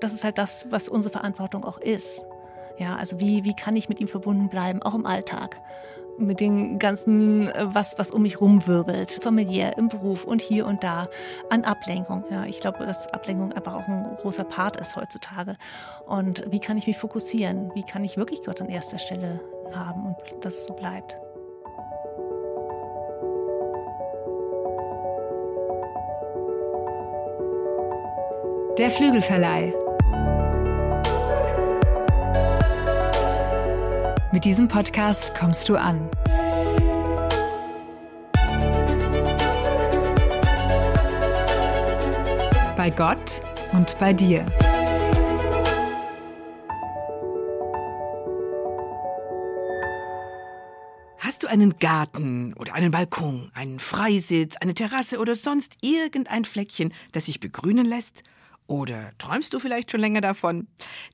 [0.00, 2.24] das ist halt das, was unsere Verantwortung auch ist.
[2.78, 5.60] Ja, also wie, wie kann ich mit ihm verbunden bleiben, auch im Alltag?
[6.18, 10.82] Mit dem ganzen, äh, was, was um mich rumwirbelt, familiär, im Beruf und hier und
[10.82, 11.06] da,
[11.50, 12.24] an Ablenkung.
[12.30, 15.54] Ja, ich glaube, dass Ablenkung einfach auch ein großer Part ist heutzutage.
[16.06, 17.70] Und wie kann ich mich fokussieren?
[17.74, 19.40] Wie kann ich wirklich Gott an erster Stelle
[19.74, 21.18] haben und dass es so bleibt?
[28.78, 29.85] Der Flügelverleih.
[34.36, 36.10] Mit diesem Podcast kommst du an.
[42.76, 43.40] Bei Gott
[43.72, 44.44] und bei dir.
[51.18, 56.92] Hast du einen Garten oder einen Balkon, einen Freisitz, eine Terrasse oder sonst irgendein Fleckchen,
[57.12, 58.22] das sich begrünen lässt?
[58.66, 60.66] Oder träumst du vielleicht schon länger davon?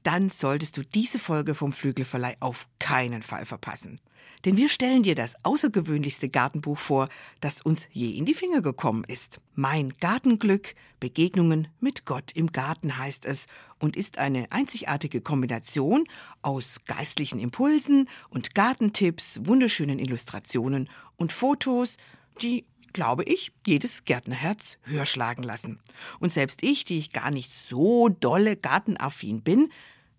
[0.02, 4.00] Dann solltest du diese Folge vom Flügelverleih auf keinen Fall verpassen.
[4.44, 7.08] Denn wir stellen dir das außergewöhnlichste Gartenbuch vor,
[7.40, 9.40] das uns je in die Finger gekommen ist.
[9.54, 13.46] Mein Gartenglück, Begegnungen mit Gott im Garten heißt es
[13.78, 16.04] und ist eine einzigartige Kombination
[16.42, 21.96] aus geistlichen Impulsen und Gartentipps, wunderschönen Illustrationen und Fotos,
[22.40, 25.80] die glaube ich, jedes Gärtnerherz höher schlagen lassen.
[26.20, 29.70] Und selbst ich, die ich gar nicht so dolle gartenaffin bin,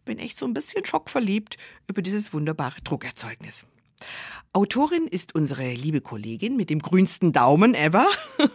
[0.05, 1.57] bin echt so ein bisschen schockverliebt
[1.87, 3.65] über dieses wunderbare Druckerzeugnis.
[4.55, 8.05] Autorin ist unsere liebe Kollegin mit dem grünsten Daumen ever,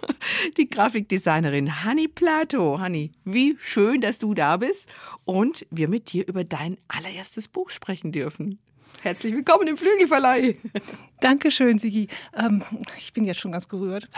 [0.56, 2.78] die Grafikdesignerin Hanni Plato.
[2.78, 4.88] Hanni, wie schön, dass du da bist
[5.24, 8.60] und wir mit dir über dein allererstes Buch sprechen dürfen.
[9.02, 10.56] Herzlich willkommen im Flügelverleih.
[11.20, 12.08] Dankeschön, Sigi.
[12.36, 12.64] Ähm,
[12.98, 14.08] ich bin jetzt schon ganz gerührt.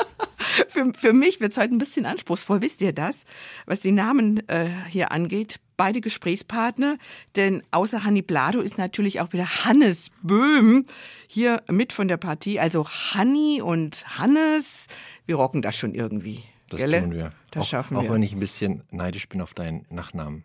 [0.68, 3.24] für, für mich wird es heute ein bisschen anspruchsvoll, wisst ihr das?
[3.66, 5.60] Was die Namen äh, hier angeht.
[5.76, 6.96] Beide Gesprächspartner,
[7.36, 10.86] denn außer Hanni Blado ist natürlich auch wieder Hannes Böhm
[11.26, 12.58] hier mit von der Partie.
[12.58, 14.86] Also Hanni und Hannes,
[15.26, 16.42] wir rocken das schon irgendwie.
[16.70, 17.02] Das Gelle?
[17.02, 17.32] tun wir.
[17.50, 18.12] Das auch, schaffen auch wir.
[18.12, 20.44] wenn ich ein bisschen neidisch bin auf deinen Nachnamen.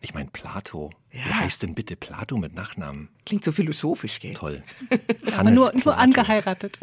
[0.00, 0.90] Ich meine Plato.
[1.10, 1.40] Wie Ja.
[1.40, 3.08] heißt denn bitte Plato mit Nachnamen?
[3.26, 4.34] Klingt so philosophisch, gell?
[4.34, 4.62] Toll.
[5.36, 6.78] Aber nur, nur angeheiratet.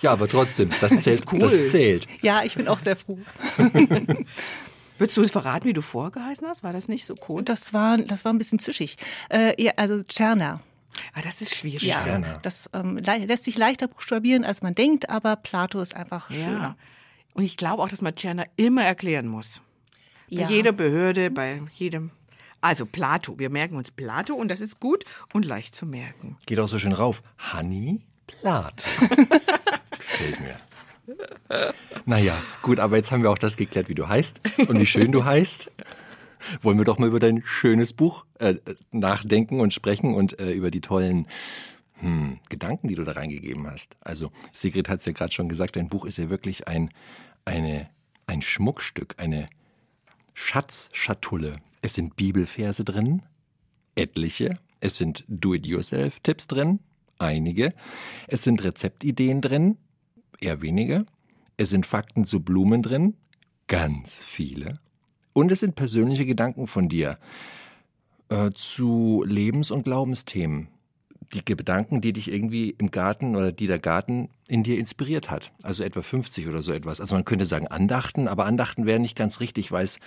[0.00, 1.06] Ja, aber trotzdem, das zählt.
[1.20, 1.38] ist cool.
[1.40, 2.06] Das zählt.
[2.22, 3.18] Ja, ich bin auch sehr froh.
[4.98, 6.62] Würdest du uns verraten, wie du vorgeheißen hast?
[6.62, 7.42] War das nicht so cool?
[7.42, 8.96] Das war, das war ein bisschen zischig.
[9.30, 10.60] Äh, ja, also Tscherner.
[11.14, 11.82] Ah, das ist schwierig.
[11.82, 12.34] Ja, Tscherner.
[12.42, 16.44] das ähm, lässt sich leichter buchstabieren, als man denkt, aber Plato ist einfach Ja.
[16.44, 16.76] schöner.
[17.32, 19.62] Und ich glaube auch, dass man Tscherner immer erklären muss.
[20.30, 20.48] Bei Ja.
[20.48, 22.10] jeder Behörde, bei jedem.
[22.60, 23.38] Also Plato.
[23.38, 26.36] Wir merken uns Plato und das ist gut und leicht zu merken.
[26.46, 27.22] Geht auch so schön rauf.
[27.38, 28.84] Hanni Plato.
[29.98, 30.56] Gefällt mir.
[32.04, 35.10] Naja, gut, aber jetzt haben wir auch das geklärt, wie du heißt und wie schön
[35.10, 35.70] du heißt.
[36.62, 38.54] Wollen wir doch mal über dein schönes Buch äh,
[38.92, 41.26] nachdenken und sprechen und äh, über die tollen
[42.00, 43.96] hm, Gedanken, die du da reingegeben hast.
[44.00, 46.90] Also, Sigrid hat es ja gerade schon gesagt, dein Buch ist ja wirklich ein,
[47.44, 47.90] eine,
[48.26, 49.48] ein Schmuckstück, eine
[50.42, 51.60] Schatzschatulle.
[51.82, 53.22] Es sind Bibelverse drin,
[53.94, 54.54] etliche.
[54.80, 56.80] Es sind Do-it-yourself-Tipps drin,
[57.18, 57.74] einige.
[58.26, 59.76] Es sind Rezeptideen drin,
[60.40, 61.04] eher wenige.
[61.56, 63.14] Es sind Fakten zu Blumen drin,
[63.68, 64.80] ganz viele.
[65.34, 67.18] Und es sind persönliche Gedanken von dir
[68.30, 70.68] äh, zu Lebens- und Glaubensthemen.
[71.32, 75.52] Die Gedanken, die dich irgendwie im Garten oder die der Garten in dir inspiriert hat.
[75.62, 77.00] Also etwa 50 oder so etwas.
[77.00, 79.98] Also man könnte sagen Andachten, aber Andachten wären nicht ganz richtig, weil es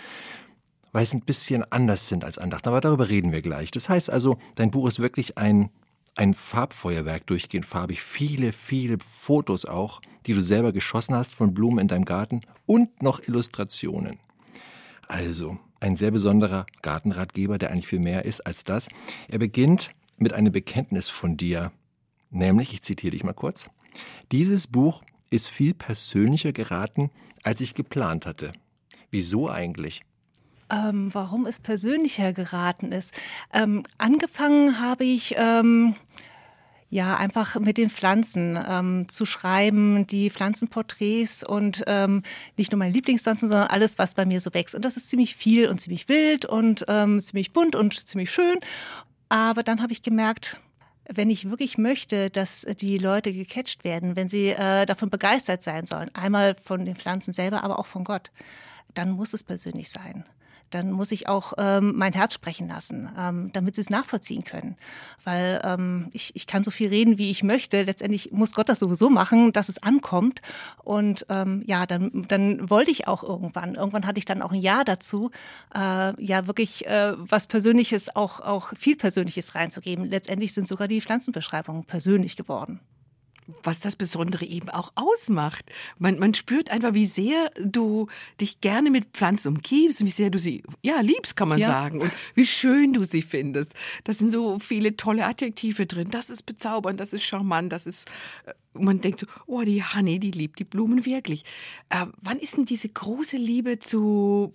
[0.93, 2.69] weil es ein bisschen anders sind als Andachten.
[2.69, 3.71] Aber darüber reden wir gleich.
[3.71, 5.69] Das heißt also, dein Buch ist wirklich ein,
[6.15, 8.01] ein Farbfeuerwerk, durchgehend farbig.
[8.01, 13.01] Viele, viele Fotos auch, die du selber geschossen hast von Blumen in deinem Garten und
[13.01, 14.19] noch Illustrationen.
[15.07, 18.87] Also, ein sehr besonderer Gartenratgeber, der eigentlich viel mehr ist als das.
[19.27, 21.71] Er beginnt mit einem Bekenntnis von dir.
[22.29, 23.69] Nämlich, ich zitiere dich mal kurz.
[24.31, 27.11] Dieses Buch ist viel persönlicher geraten,
[27.43, 28.53] als ich geplant hatte.
[29.11, 30.01] Wieso eigentlich?
[30.69, 33.13] Ähm, warum es persönlicher geraten ist.
[33.53, 35.95] Ähm, angefangen habe ich ähm,
[36.89, 42.23] ja einfach mit den Pflanzen ähm, zu schreiben, die Pflanzenporträts und ähm,
[42.55, 44.75] nicht nur meine Lieblingspflanzen, sondern alles, was bei mir so wächst.
[44.75, 48.59] Und das ist ziemlich viel und ziemlich wild und ähm, ziemlich bunt und ziemlich schön.
[49.33, 50.61] Aber dann habe ich gemerkt,
[51.09, 55.87] wenn ich wirklich möchte, dass die Leute gecatcht werden, wenn sie äh, davon begeistert sein
[55.87, 58.29] sollen, einmal von den Pflanzen selber, aber auch von Gott,
[58.93, 60.23] dann muss es persönlich sein.
[60.73, 64.75] Dann muss ich auch ähm, mein Herz sprechen lassen, ähm, damit sie es nachvollziehen können.
[65.23, 67.83] Weil ähm, ich, ich kann so viel reden, wie ich möchte.
[67.83, 70.41] Letztendlich muss Gott das sowieso machen, dass es ankommt.
[70.83, 73.75] Und ähm, ja, dann, dann wollte ich auch irgendwann.
[73.75, 75.31] Irgendwann hatte ich dann auch ein Ja dazu,
[75.75, 80.05] äh, ja wirklich äh, was Persönliches, auch, auch viel Persönliches reinzugeben.
[80.05, 82.79] Letztendlich sind sogar die Pflanzenbeschreibungen persönlich geworden
[83.63, 85.71] was das Besondere eben auch ausmacht.
[85.97, 88.07] Man, man spürt einfach, wie sehr du
[88.39, 91.67] dich gerne mit Pflanzen umgibst und wie sehr du sie, ja, liebst, kann man ja.
[91.67, 92.01] sagen.
[92.01, 93.73] Und wie schön du sie findest.
[94.03, 96.09] Da sind so viele tolle Adjektive drin.
[96.11, 98.07] Das ist bezaubernd, das ist charmant, das ist,
[98.45, 101.43] äh, man denkt so, oh, die Honey, die liebt die Blumen wirklich.
[101.89, 104.53] Äh, wann ist denn diese große Liebe zu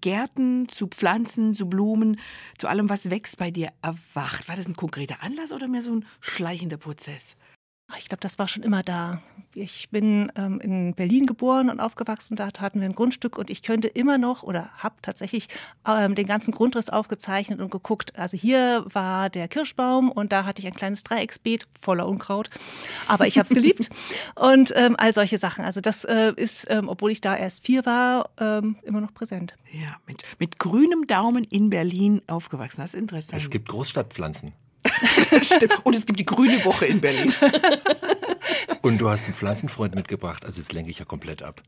[0.00, 2.18] Gärten, zu Pflanzen, zu Blumen,
[2.58, 4.48] zu allem, was wächst bei dir erwacht?
[4.48, 7.36] War das ein konkreter Anlass oder mehr so ein schleichender Prozess?
[7.98, 9.20] Ich glaube, das war schon immer da.
[9.54, 12.34] Ich bin ähm, in Berlin geboren und aufgewachsen.
[12.34, 15.48] Da hatten wir ein Grundstück und ich könnte immer noch oder habe tatsächlich
[15.86, 18.18] ähm, den ganzen Grundriss aufgezeichnet und geguckt.
[18.18, 22.50] Also hier war der Kirschbaum und da hatte ich ein kleines Dreiecksbeet voller Unkraut.
[23.06, 23.90] Aber ich habe es geliebt
[24.34, 25.64] und ähm, all solche Sachen.
[25.64, 29.54] Also das äh, ist, ähm, obwohl ich da erst vier war, ähm, immer noch präsent.
[29.70, 32.80] Ja, mit, mit grünem Daumen in Berlin aufgewachsen.
[32.80, 33.40] Das ist interessant.
[33.40, 34.52] Es gibt Großstadtpflanzen.
[35.84, 37.32] Und es gibt die Grüne Woche in Berlin.
[38.82, 41.62] Und du hast einen Pflanzenfreund mitgebracht, also jetzt lenke ich ja komplett ab.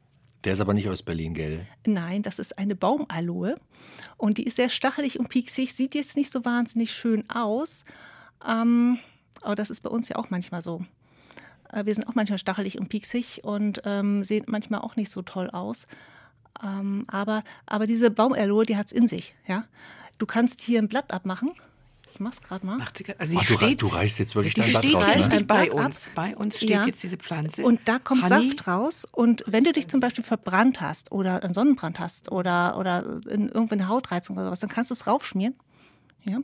[0.45, 1.67] Der ist aber nicht aus Berlin, gell?
[1.87, 3.57] Nein, das ist eine Baumaloe.
[4.17, 7.85] Und die ist sehr stachelig und pieksig, sieht jetzt nicht so wahnsinnig schön aus.
[8.47, 8.99] Ähm,
[9.41, 10.85] aber das ist bei uns ja auch manchmal so.
[11.73, 15.23] Äh, wir sind auch manchmal stachelig und pieksig und ähm, sehen manchmal auch nicht so
[15.23, 15.87] toll aus.
[16.63, 19.35] Ähm, aber, aber diese Baumaloe, die hat es in sich.
[19.47, 19.65] Ja?
[20.19, 21.53] Du kannst hier ein Blatt abmachen
[22.17, 22.79] ich mach's gerade mal.
[23.19, 25.05] Also Ach, du, steht, du reißt jetzt wirklich dein Blatt raus.
[25.05, 25.45] Reißt ne?
[25.45, 26.09] bei uns.
[26.15, 26.87] Bei uns steht ja.
[26.87, 27.63] jetzt diese Pflanze.
[27.63, 28.49] Und da kommt Honey.
[28.49, 29.07] Saft raus.
[29.13, 33.51] Und wenn du dich zum Beispiel verbrannt hast oder einen Sonnenbrand hast oder, oder in
[33.51, 35.55] irgendwie eine Hautreizung oder sowas, dann kannst du es raufschmieren.
[36.29, 36.39] Ja.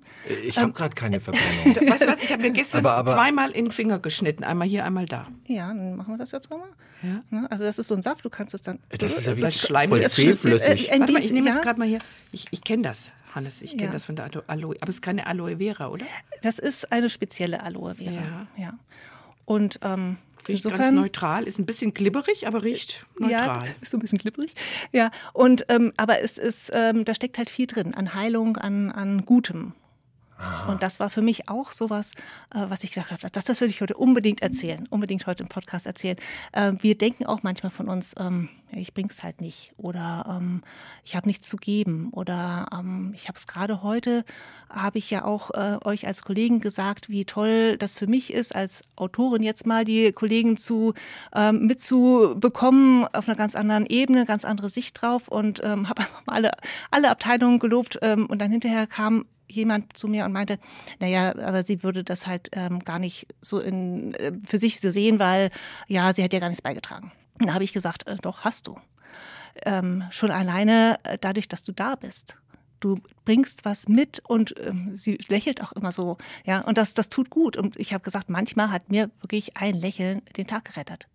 [0.45, 1.77] Ich habe ähm, gerade keine Verbrennung.
[1.91, 4.45] weißt du was, ich habe mir gestern aber, aber, zweimal in den Finger geschnitten.
[4.45, 5.27] Einmal hier, einmal da.
[5.47, 6.69] Ja, dann machen wir das jetzt nochmal.
[7.03, 7.47] Ja.
[7.51, 8.79] Also das ist so ein Saft, du kannst es dann...
[8.97, 9.91] Das ist ja wie Schleim.
[9.91, 10.93] Voll zähflüssig.
[10.93, 11.99] Äh, Warte mal, ich nehme jetzt gerade mal hier...
[12.31, 13.11] Ich, ich kenne das.
[13.35, 13.93] Hannes, ich kenne ja.
[13.93, 14.77] das von der Aloe.
[14.81, 16.05] Aber es ist keine Aloe Vera, oder?
[16.43, 18.13] Das ist eine spezielle Aloe Vera.
[18.13, 18.47] Ja.
[18.57, 18.79] ja.
[19.45, 20.19] Und ähm,
[20.49, 23.67] Riecht Insofern, ganz neutral, ist ein bisschen glibberig, aber riecht neutral.
[23.67, 24.55] Ja, ist so ein bisschen glibberig.
[24.91, 28.91] Ja, und ähm, aber es ist, ähm, da steckt halt viel drin an Heilung, an,
[28.91, 29.73] an Gutem.
[30.69, 32.13] Und das war für mich auch sowas,
[32.55, 35.49] äh, was ich gesagt habe, das, das würde ich heute unbedingt erzählen, unbedingt heute im
[35.49, 36.17] Podcast erzählen.
[36.53, 40.63] Äh, wir denken auch manchmal von uns, ähm, ich bring's halt nicht oder ähm,
[41.05, 44.25] ich habe nichts zu geben oder ähm, ich habe es gerade heute,
[44.71, 48.55] habe ich ja auch äh, euch als Kollegen gesagt, wie toll das für mich ist,
[48.55, 50.95] als Autorin jetzt mal die Kollegen zu
[51.53, 56.51] mitzubekommen auf einer ganz anderen Ebene, ganz andere Sicht drauf und habe einfach mal alle,
[56.91, 60.59] alle Abteilungen gelobt und dann hinterher kam jemand zu mir und meinte,
[61.01, 64.91] naja, aber sie würde das halt ähm, gar nicht so in, äh, für sich so
[64.91, 65.51] sehen, weil
[65.89, 67.13] ja, sie hätte ja gar nichts beigetragen.
[67.41, 68.79] Und da habe ich gesagt, äh, doch, hast du.
[69.65, 72.37] Ähm, schon alleine äh, dadurch, dass du da bist.
[72.81, 76.19] Du bringst was mit und ähm, sie lächelt auch immer so.
[76.45, 77.57] Ja, und das, das tut gut.
[77.57, 81.07] Und ich habe gesagt, manchmal hat mir wirklich ein Lächeln den Tag gerettet.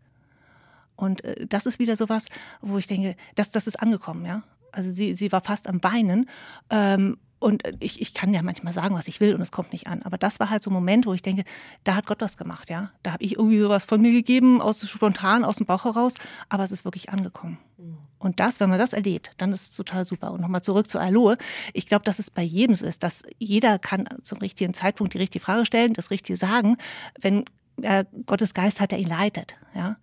[0.96, 2.26] Und äh, das ist wieder sowas,
[2.62, 4.44] wo ich denke, das, das ist angekommen, ja.
[4.72, 6.30] Also sie, sie war fast am Beinen.
[6.70, 9.72] Ähm, und äh, ich, ich kann ja manchmal sagen, was ich will und es kommt
[9.72, 10.02] nicht an.
[10.04, 11.44] Aber das war halt so ein Moment, wo ich denke,
[11.84, 12.92] da hat Gott was gemacht, ja.
[13.04, 16.16] Da habe ich irgendwie sowas von mir gegeben, aus spontan, aus dem Bauch heraus,
[16.50, 17.58] aber es ist wirklich angekommen.
[17.78, 17.98] Mhm.
[18.20, 20.32] Und das, wenn man das erlebt, dann ist es total super.
[20.32, 21.38] Und nochmal zurück zu Aloe.
[21.74, 25.20] Ich glaube, dass es bei jedem so ist, dass jeder kann zum richtigen Zeitpunkt die
[25.20, 26.78] richtige Frage stellen, das Richtige sagen,
[27.22, 27.46] wenn
[27.84, 29.98] äh, Gottes Geist hat, der ihn leitet, ja.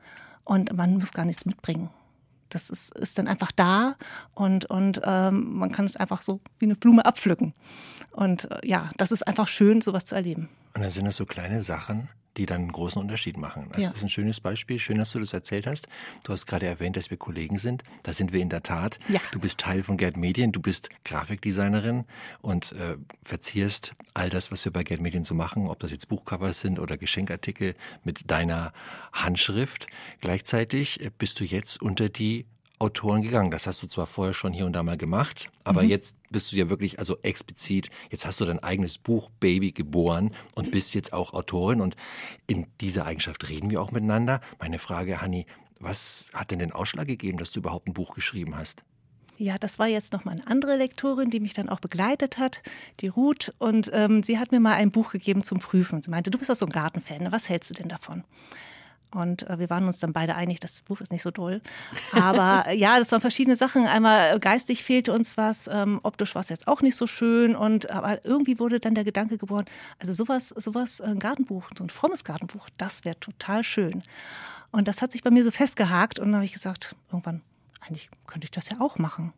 [0.45, 1.89] Und man muss gar nichts mitbringen.
[2.49, 3.97] Das ist, ist dann einfach da
[4.35, 7.55] und, und ähm, man kann es einfach so wie eine Blume abpflücken.
[8.13, 10.49] Und äh, ja, das ist einfach schön, sowas zu erleben.
[10.75, 13.69] Und dann sind das so kleine Sachen, die dann einen großen Unterschied machen.
[13.73, 13.91] Das ja.
[13.91, 14.79] ist ein schönes Beispiel.
[14.79, 15.89] Schön, dass du das erzählt hast.
[16.25, 17.83] Du hast gerade erwähnt, dass wir Kollegen sind.
[18.03, 18.99] Da sind wir in der Tat.
[19.09, 19.21] Ja.
[19.33, 20.53] Du bist Teil von Gerd Medien.
[20.53, 22.05] Du bist Grafikdesignerin
[22.41, 26.09] und äh, verzierst all das, was wir bei Gerd Medien so machen, ob das jetzt
[26.09, 28.73] Buchcovers sind oder Geschenkartikel mit deiner
[29.13, 29.87] Handschrift.
[30.21, 32.47] Gleichzeitig äh, bist du jetzt unter die
[32.79, 33.51] Autoren gegangen.
[33.51, 35.91] Das hast du zwar vorher schon hier und da mal gemacht, aber mhm.
[35.91, 40.35] jetzt bist du ja wirklich, also explizit, jetzt hast du dein eigenes Buch Baby geboren
[40.55, 41.97] und bist jetzt auch Autorin und
[42.47, 44.41] in dieser Eigenschaft reden wir auch miteinander.
[44.59, 45.47] Meine Frage, Hanni,
[45.79, 48.83] was hat denn den Ausschlag gegeben, dass du überhaupt ein Buch geschrieben hast?
[49.37, 52.63] Ja, das war jetzt noch mal eine andere Lektorin, die mich dann auch begleitet hat,
[53.01, 53.53] die Ruth.
[53.59, 56.03] Und ähm, sie hat mir mal ein Buch gegeben zum Prüfen.
[56.03, 58.23] Sie meinte, du bist doch so ein Gartenfan, was hältst du denn davon?
[59.15, 61.61] Und äh, wir waren uns dann beide einig, das Buch ist nicht so doll.
[62.13, 63.87] Aber ja, das waren verschiedene Sachen.
[63.87, 67.57] Einmal geistig fehlte uns was, ähm, optisch war es jetzt auch nicht so schön.
[67.57, 69.65] Und aber irgendwie wurde dann der Gedanke geboren,
[69.99, 74.03] also sowas, sowas, ein Gartenbuch, so ein frommes Gartenbuch, das wäre total schön.
[74.71, 77.43] Und das hat sich bei mir so festgehakt und dann habe ich gesagt, irgendwann,
[77.81, 79.33] eigentlich könnte ich das ja auch machen.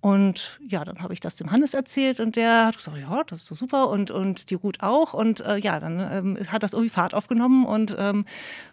[0.00, 3.40] Und ja, dann habe ich das dem Hannes erzählt und der hat gesagt, ja, das
[3.40, 5.12] ist doch super und, und die Ruth auch.
[5.12, 8.24] Und äh, ja, dann ähm, hat das irgendwie Fahrt aufgenommen und ähm,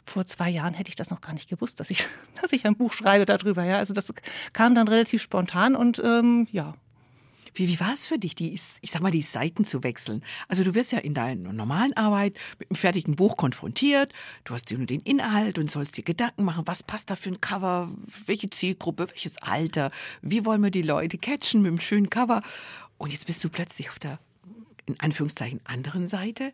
[0.05, 2.05] vor zwei Jahren hätte ich das noch gar nicht gewusst, dass ich,
[2.41, 3.63] dass ich ein Buch schreibe darüber.
[3.65, 4.13] Ja, also das
[4.53, 6.75] kam dann relativ spontan und ähm, ja,
[7.57, 10.23] wie, wie war es für dich, die, ich sag mal, die Seiten zu wechseln?
[10.47, 14.69] Also du wirst ja in deiner normalen Arbeit mit einem fertigen Buch konfrontiert, du hast
[14.69, 17.89] den Inhalt und sollst dir Gedanken machen, was passt da für ein Cover,
[18.25, 22.41] welche Zielgruppe, welches Alter, wie wollen wir die Leute catchen mit einem schönen Cover?
[22.97, 24.19] Und jetzt bist du plötzlich auf der,
[24.85, 26.53] in Anführungszeichen, anderen Seite.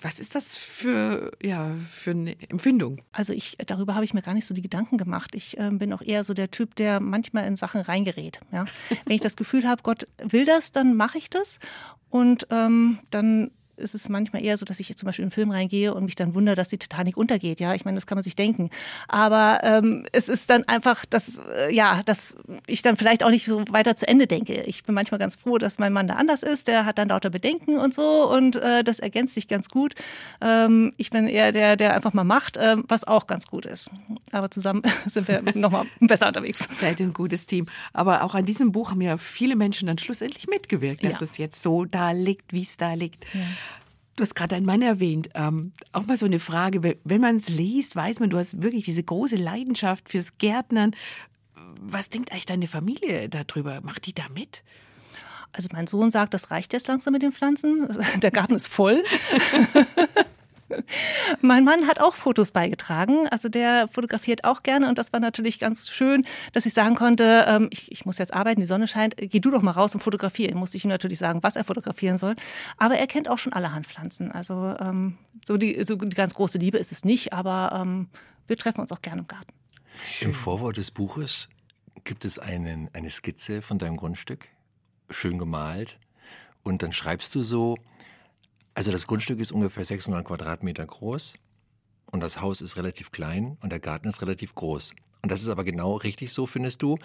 [0.00, 3.02] Was ist das für, ja, für eine Empfindung?
[3.12, 5.34] Also ich, darüber habe ich mir gar nicht so die Gedanken gemacht.
[5.34, 8.40] Ich äh, bin auch eher so der Typ, der manchmal in Sachen reingerät.
[8.52, 8.66] Ja?
[9.04, 11.58] Wenn ich das Gefühl habe, Gott will das, dann mache ich das.
[12.10, 15.32] Und ähm, dann ist es manchmal eher so, dass ich jetzt zum Beispiel in einen
[15.32, 17.60] Film reingehe und mich dann wundere, dass die Titanic untergeht.
[17.60, 18.70] Ja, ich meine, das kann man sich denken.
[19.08, 23.46] Aber ähm, es ist dann einfach, dass, äh, ja, dass ich dann vielleicht auch nicht
[23.46, 24.62] so weiter zu Ende denke.
[24.62, 26.68] Ich bin manchmal ganz froh, dass mein Mann da anders ist.
[26.68, 29.94] Der hat dann lauter Bedenken und so und äh, das ergänzt sich ganz gut.
[30.40, 33.90] Ähm, ich bin eher der, der einfach mal macht, äh, was auch ganz gut ist.
[34.32, 36.66] Aber zusammen sind wir nochmal besser unterwegs.
[36.78, 37.66] Seid ein gutes Team.
[37.92, 41.24] Aber auch an diesem Buch haben ja viele Menschen dann schlussendlich mitgewirkt, dass ja.
[41.26, 43.24] es jetzt so da liegt, wie es da liegt.
[43.34, 43.40] Ja.
[44.18, 45.28] Du hast gerade einen Mann erwähnt.
[45.36, 46.96] Ähm, auch mal so eine Frage.
[47.04, 50.96] Wenn man es liest, weiß man, du hast wirklich diese große Leidenschaft fürs Gärtnern.
[51.80, 53.80] Was denkt eigentlich deine Familie darüber?
[53.80, 54.64] Macht die da mit?
[55.52, 57.96] Also mein Sohn sagt, das reicht jetzt langsam mit den Pflanzen.
[58.20, 59.04] Der Garten ist voll.
[61.40, 63.28] mein Mann hat auch Fotos beigetragen.
[63.30, 67.44] Also der fotografiert auch gerne und das war natürlich ganz schön, dass ich sagen konnte,
[67.48, 70.00] ähm, ich, ich, muss jetzt arbeiten, die Sonne scheint, geh du doch mal raus und
[70.02, 70.54] fotografiere.
[70.54, 72.34] Musste ich ihm natürlich sagen, was er fotografieren soll.
[72.76, 74.32] Aber er kennt auch schon alle Handpflanzen.
[74.32, 78.08] Also ähm, so, die, so die ganz große Liebe ist es nicht, aber ähm,
[78.46, 79.52] wir treffen uns auch gerne im Garten.
[80.04, 80.28] Schön.
[80.28, 81.48] Im Vorwort des Buches
[82.04, 84.46] gibt es einen, eine Skizze von deinem Grundstück,
[85.10, 85.98] schön gemalt.
[86.62, 87.76] Und dann schreibst du so,
[88.74, 91.34] also das Grundstück ist ungefähr 600 Quadratmeter groß
[92.10, 94.94] und das Haus ist relativ klein und der Garten ist relativ groß.
[95.20, 96.96] Und das ist aber genau richtig so, findest du.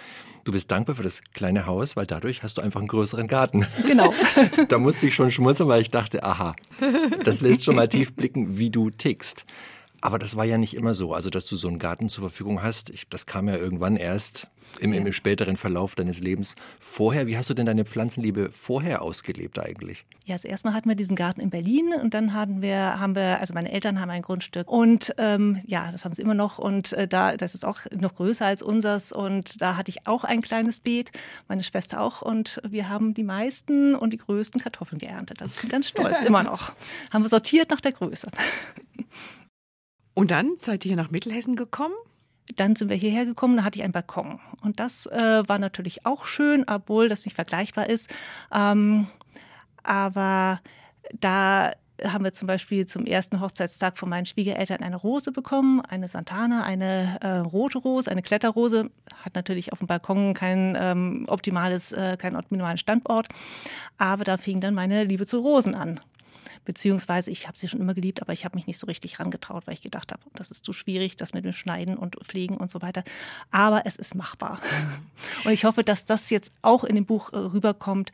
[0.43, 3.65] Du bist dankbar für das kleine Haus, weil dadurch hast du einfach einen größeren Garten.
[3.87, 4.13] Genau.
[4.69, 6.55] da musste ich schon schmunzeln, weil ich dachte, aha,
[7.23, 9.45] das lässt schon mal tief blicken, wie du tickst.
[9.99, 11.13] Aber das war ja nicht immer so.
[11.13, 14.47] Also, dass du so einen Garten zur Verfügung hast, ich, das kam ja irgendwann erst
[14.79, 16.55] im, im, im, späteren Verlauf deines Lebens.
[16.79, 20.05] Vorher, wie hast du denn deine Pflanzenliebe vorher ausgelebt eigentlich?
[20.25, 23.39] Ja, also erstmal hatten wir diesen Garten in Berlin und dann hatten wir, haben wir,
[23.39, 26.93] also meine Eltern haben ein Grundstück und ähm, ja, das haben sie immer noch und
[26.93, 30.41] äh, da, das ist auch noch größer als unseres und da hatte ich auch ein
[30.41, 31.11] kleines Beet,
[31.47, 35.41] meine Schwester auch und wir haben die meisten und die größten Kartoffeln geerntet.
[35.41, 36.73] Also ich bin ganz stolz, immer noch.
[37.11, 38.29] Haben wir sortiert nach der Größe.
[40.13, 41.95] Und dann seid ihr hier nach Mittelhessen gekommen?
[42.55, 44.39] Dann sind wir hierher gekommen, da hatte ich einen Balkon.
[44.61, 48.09] Und das äh, war natürlich auch schön, obwohl das nicht vergleichbar ist.
[48.53, 49.07] Ähm,
[49.83, 50.59] aber
[51.13, 51.73] da
[52.03, 56.63] haben wir zum Beispiel zum ersten Hochzeitstag von meinen Schwiegereltern eine Rose bekommen, eine Santana,
[56.63, 58.89] eine äh, rote Rose, eine Kletterrose.
[59.23, 63.27] Hat natürlich auf dem Balkon kein ähm, optimales, äh, keinen optimalen Standort.
[63.97, 65.99] Aber da fing dann meine Liebe zu Rosen an.
[66.65, 69.67] Beziehungsweise ich habe sie schon immer geliebt, aber ich habe mich nicht so richtig rangetraut,
[69.67, 72.71] weil ich gedacht habe, das ist zu schwierig, das mit dem Schneiden und Pflegen und
[72.71, 73.03] so weiter.
[73.51, 74.59] Aber es ist machbar.
[75.45, 78.11] Und ich hoffe, dass das jetzt auch in dem Buch äh, rüberkommt,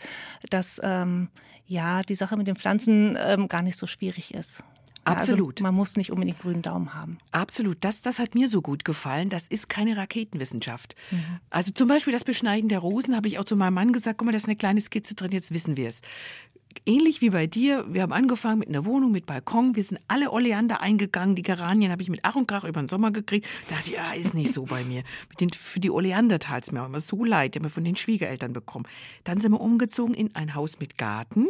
[0.49, 1.29] dass ähm,
[1.67, 4.63] ja die Sache mit den Pflanzen ähm, gar nicht so schwierig ist.
[5.03, 5.57] Also Absolut.
[5.57, 7.17] Also man muss nicht unbedingt grünen Daumen haben.
[7.31, 7.77] Absolut.
[7.81, 9.29] Das, das hat mir so gut gefallen.
[9.29, 10.95] Das ist keine Raketenwissenschaft.
[11.11, 11.39] Mhm.
[11.49, 14.25] Also zum Beispiel das Beschneiden der Rosen habe ich auch zu meinem Mann gesagt, guck
[14.25, 16.01] mal, da ist eine kleine Skizze drin, jetzt wissen wir es
[16.85, 20.31] ähnlich wie bei dir, wir haben angefangen mit einer Wohnung, mit Balkon, wir sind alle
[20.31, 23.47] Oleander eingegangen, die Geranien habe ich mit Ach und Krach über den Sommer gekriegt.
[23.67, 25.03] Da dachte ich, ja, ist nicht so bei mir.
[25.29, 27.69] Mit den, für die Oleander tat es mir auch immer so leid, die haben wir
[27.69, 28.85] von den Schwiegereltern bekommen.
[29.23, 31.47] Dann sind wir umgezogen in ein Haus mit Garten.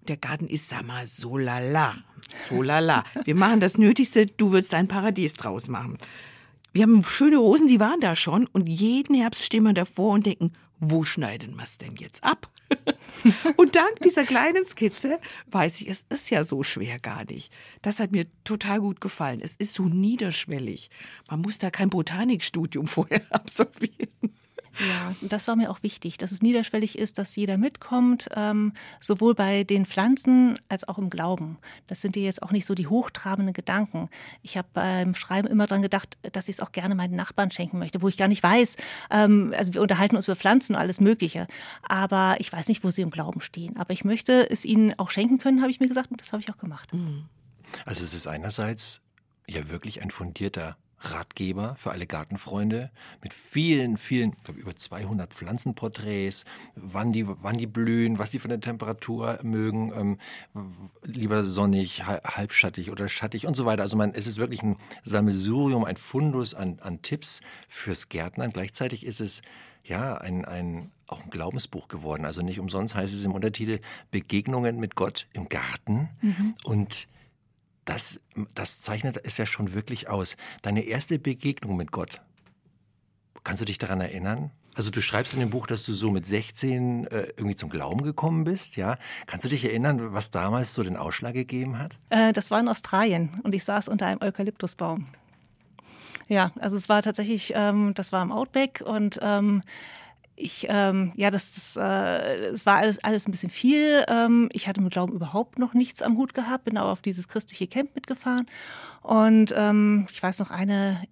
[0.00, 1.96] Und der Garten ist, sag mal, so lala.
[2.48, 3.04] So lala.
[3.24, 5.98] Wir machen das Nötigste, du würdest ein Paradies draus machen.
[6.72, 8.46] Wir haben schöne Rosen, die waren da schon.
[8.46, 12.48] Und jeden Herbst stehen wir davor und denken, wo schneiden wir es denn jetzt ab?
[13.56, 17.52] und dank dieser kleinen Skizze weiß ich, es ist ja so schwer gar nicht.
[17.82, 19.40] Das hat mir total gut gefallen.
[19.42, 20.90] Es ist so niederschwellig.
[21.28, 24.08] Man muss da kein Botanikstudium vorher absolvieren.
[24.88, 29.34] Ja, das war mir auch wichtig, dass es niederschwellig ist, dass jeder mitkommt, ähm, sowohl
[29.34, 31.58] bei den Pflanzen als auch im Glauben.
[31.86, 34.08] Das sind ja jetzt auch nicht so die hochtrabenden Gedanken.
[34.42, 37.78] Ich habe beim Schreiben immer daran gedacht, dass ich es auch gerne meinen Nachbarn schenken
[37.78, 38.76] möchte, wo ich gar nicht weiß.
[39.10, 41.46] Ähm, also wir unterhalten uns über Pflanzen und alles Mögliche,
[41.82, 43.76] aber ich weiß nicht, wo sie im Glauben stehen.
[43.76, 46.42] Aber ich möchte es ihnen auch schenken können, habe ich mir gesagt, und das habe
[46.42, 46.92] ich auch gemacht.
[46.92, 47.24] Mhm.
[47.84, 49.00] Also es ist einerseits
[49.46, 52.90] ja wirklich ein fundierter Ratgeber für alle Gartenfreunde
[53.22, 58.38] mit vielen, vielen, ich glaube über 200 Pflanzenporträts, wann die, wann die blühen, was die
[58.38, 60.18] von der Temperatur mögen, ähm,
[61.02, 63.82] lieber sonnig, halbschattig oder schattig und so weiter.
[63.82, 68.50] Also man, es ist wirklich ein Sammelsurium, ein Fundus an, an Tipps fürs Gärtnern.
[68.50, 69.42] Gleichzeitig ist es
[69.84, 72.24] ja ein, ein, auch ein Glaubensbuch geworden.
[72.26, 73.80] Also nicht umsonst heißt es im Untertitel
[74.10, 76.54] Begegnungen mit Gott im Garten mhm.
[76.64, 77.08] und
[77.90, 78.20] das,
[78.54, 80.36] das zeichnet es ja schon wirklich aus.
[80.62, 82.22] Deine erste Begegnung mit Gott.
[83.42, 84.52] Kannst du dich daran erinnern?
[84.76, 88.02] Also du schreibst in dem Buch, dass du so mit 16 äh, irgendwie zum Glauben
[88.02, 88.96] gekommen bist, ja?
[89.26, 91.96] Kannst du dich erinnern, was damals so den Ausschlag gegeben hat?
[92.10, 95.06] Äh, das war in Australien und ich saß unter einem Eukalyptusbaum.
[96.28, 99.62] Ja, also es war tatsächlich, ähm, das war im Outback und ähm,
[100.40, 104.04] ich, ähm, ja, das, das, äh, das war alles, alles ein bisschen viel.
[104.08, 107.28] Ähm, ich hatte mit Glauben überhaupt noch nichts am Hut gehabt, bin auch auf dieses
[107.28, 108.46] christliche Camp mitgefahren.
[109.02, 111.02] Und ähm, ich weiß noch, eine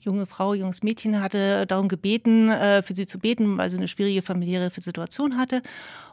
[0.00, 3.88] junge Frau, junges Mädchen hatte darum gebeten, äh, für sie zu beten, weil sie eine
[3.88, 5.62] schwierige familiäre Situation hatte.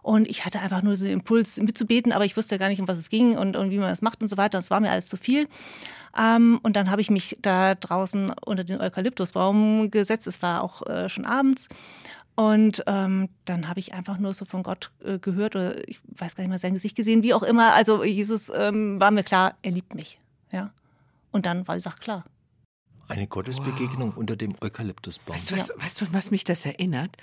[0.01, 2.87] Und ich hatte einfach nur so den Impuls mitzubeten, aber ich wusste gar nicht, um
[2.87, 4.57] was es ging und, und wie man das macht und so weiter.
[4.57, 5.47] Das war mir alles zu viel.
[6.17, 10.27] Ähm, und dann habe ich mich da draußen unter den Eukalyptusbaum gesetzt.
[10.27, 11.69] Es war auch äh, schon abends.
[12.41, 16.33] Und ähm, dann habe ich einfach nur so von Gott äh, gehört oder ich weiß
[16.33, 17.73] gar nicht mehr sein Gesicht gesehen, wie auch immer.
[17.73, 20.19] Also Jesus ähm, war mir klar, er liebt mich.
[20.51, 20.73] Ja.
[21.29, 22.25] Und dann war die Sache klar.
[23.07, 24.17] Eine Gottesbegegnung wow.
[24.17, 25.35] unter dem Eukalyptusbaum.
[25.35, 25.75] Weißt du, was, ja.
[25.77, 27.15] weißt du, was mich das erinnert?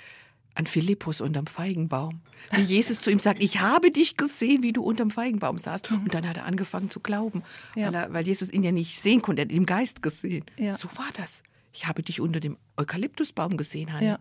[0.55, 2.21] An Philippus unterm Feigenbaum.
[2.53, 5.91] Wie Jesus zu ihm sagt, ich habe dich gesehen, wie du unterm Feigenbaum saßt.
[5.91, 6.03] Mhm.
[6.05, 7.43] Und dann hat er angefangen zu glauben,
[7.75, 7.89] ja.
[7.89, 9.43] weil, er, weil, Jesus ihn ja nicht sehen konnte.
[9.43, 10.45] Er hat ihn im Geist gesehen.
[10.57, 10.75] Ja.
[10.75, 11.43] So war das.
[11.73, 14.15] Ich habe dich unter dem Eukalyptusbaum gesehen, Hanni.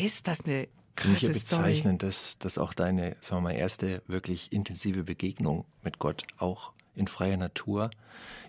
[0.00, 4.02] Ist das eine krasse Finde ich bezeichnend, dass, dass auch deine, sagen wir mal, erste
[4.06, 7.90] wirklich intensive Begegnung mit Gott auch in freier Natur,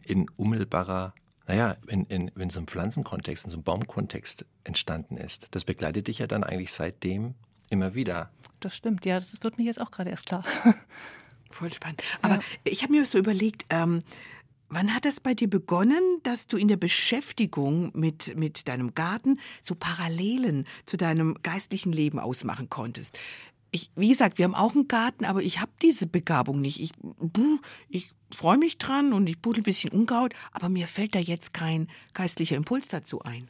[0.03, 1.13] in unmittelbarer,
[1.47, 5.47] naja, in, in, in so einem Pflanzenkontext, in so einem Baumkontext entstanden ist.
[5.51, 7.35] Das begleitet dich ja dann eigentlich seitdem
[7.69, 8.31] immer wieder.
[8.59, 10.43] Das stimmt, ja, das wird mir jetzt auch gerade erst klar.
[11.49, 12.01] Voll spannend.
[12.21, 12.41] Aber ja.
[12.63, 14.03] ich habe mir so überlegt, ähm,
[14.73, 19.37] Wann hat es bei dir begonnen, dass du in der Beschäftigung mit, mit deinem Garten
[19.61, 23.19] so Parallelen zu deinem geistlichen Leben ausmachen konntest?
[23.71, 26.79] Ich, wie gesagt, wir haben auch einen Garten, aber ich habe diese Begabung nicht.
[26.79, 26.93] Ich,
[27.89, 31.53] ich freue mich dran und ich budel ein bisschen Unkraut, aber mir fällt da jetzt
[31.53, 33.49] kein geistlicher Impuls dazu ein.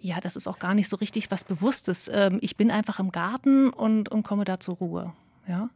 [0.00, 2.08] Ja, das ist auch gar nicht so richtig was Bewusstes.
[2.10, 5.12] Ähm, ich bin einfach im Garten und, und komme da zur Ruhe.
[5.46, 5.68] Ja.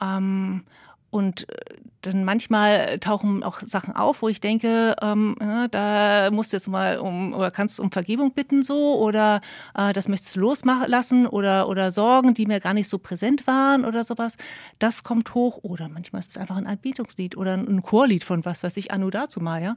[0.00, 0.64] Ähm,
[1.10, 1.54] und äh,
[2.02, 6.68] dann manchmal tauchen auch Sachen auf, wo ich denke, ähm, ja, da musst du jetzt
[6.68, 9.40] mal um oder kannst du um Vergebung bitten so oder
[9.76, 13.84] äh, das möchtest du loslassen oder oder Sorgen, die mir gar nicht so präsent waren
[13.84, 14.36] oder sowas.
[14.78, 18.62] Das kommt hoch oder manchmal ist es einfach ein Anbetungslied oder ein Chorlied von was
[18.62, 19.76] weiß ich Anu dazu mal ja.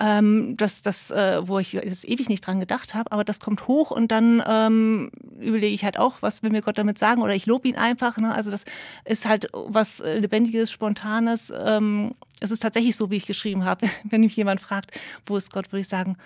[0.00, 3.68] Ähm, das das äh, wo ich jetzt ewig nicht dran gedacht habe, aber das kommt
[3.68, 7.34] hoch und dann ähm, überlege ich halt auch, was will mir Gott damit sagen oder
[7.34, 8.16] ich lobe ihn einfach.
[8.18, 8.34] Ne?
[8.34, 8.64] Also das
[9.04, 13.88] ist halt was lebendiges, spontanes ähm, es ist tatsächlich so, wie ich geschrieben habe.
[14.04, 16.16] Wenn mich jemand fragt, wo ist Gott, würde ich sagen,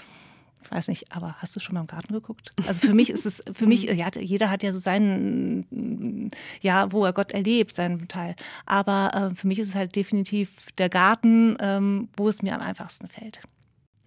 [0.62, 2.54] ich weiß nicht, aber hast du schon mal im Garten geguckt?
[2.66, 6.30] Also für mich ist es, für mich, ja, jeder hat ja so seinen,
[6.62, 8.35] ja, wo er Gott erlebt, seinen Teil.
[8.64, 12.62] Aber äh, für mich ist es halt definitiv der Garten, ähm, wo es mir am
[12.62, 13.40] einfachsten fällt.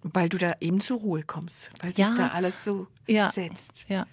[0.02, 2.14] Weil du da eben zur Ruhe kommst, weil sich ja.
[2.16, 3.28] da alles so ja.
[3.28, 3.84] setzt.
[3.88, 4.06] Ja.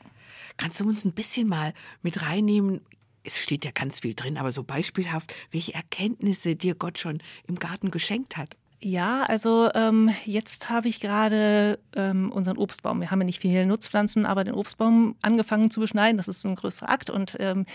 [0.57, 2.81] Kannst du uns ein bisschen mal mit reinnehmen
[3.25, 7.57] es steht ja ganz viel drin, aber so beispielhaft, welche Erkenntnisse dir Gott schon im
[7.57, 8.55] Garten geschenkt hat.
[8.81, 13.01] Ja, also ähm, jetzt habe ich gerade ähm, unseren Obstbaum.
[13.01, 16.17] Wir haben ja nicht viele Nutzpflanzen, aber den Obstbaum angefangen zu beschneiden.
[16.17, 17.65] Das ist ein größerer Akt und ähm,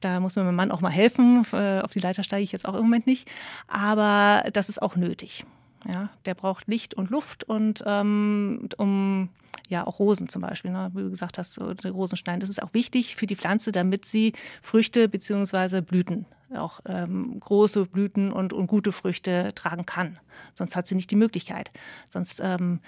[0.00, 1.46] da muss mir mein Mann auch mal helfen.
[1.52, 3.30] Äh, auf die Leiter steige ich jetzt auch im Moment nicht.
[3.68, 5.44] Aber das ist auch nötig.
[5.88, 9.28] Ja, der braucht Licht und Luft und ähm, um
[9.68, 12.40] ja auch Rosen zum Beispiel, ne, wie du gesagt hast, so Rosen schneiden.
[12.40, 15.80] Das ist auch wichtig für die Pflanze, damit sie Früchte bzw.
[15.80, 20.18] Blüten, auch ähm, große Blüten und, und gute Früchte tragen kann.
[20.54, 21.70] Sonst hat sie nicht die Möglichkeit.
[22.10, 22.80] Sonst ähm,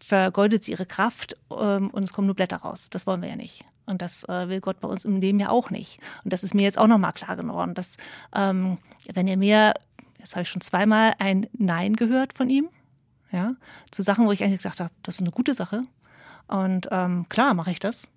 [0.00, 2.88] vergeudet sie ihre Kraft ähm, und es kommen nur Blätter raus.
[2.90, 3.64] Das wollen wir ja nicht.
[3.86, 5.98] Und das äh, will Gott bei uns im Leben ja auch nicht.
[6.24, 7.96] Und das ist mir jetzt auch nochmal klar geworden, dass
[8.34, 8.78] ähm,
[9.12, 9.74] wenn er mir,
[10.22, 12.68] jetzt habe ich schon zweimal ein Nein gehört von ihm,
[13.30, 13.54] ja,
[13.90, 15.82] zu Sachen, wo ich eigentlich gedacht habe, das ist eine gute Sache.
[16.48, 18.08] Und ähm, klar mache ich das.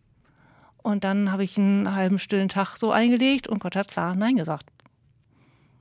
[0.77, 4.35] Und dann habe ich einen halben stillen Tag so eingelegt und Gott hat klar Nein
[4.35, 4.69] gesagt.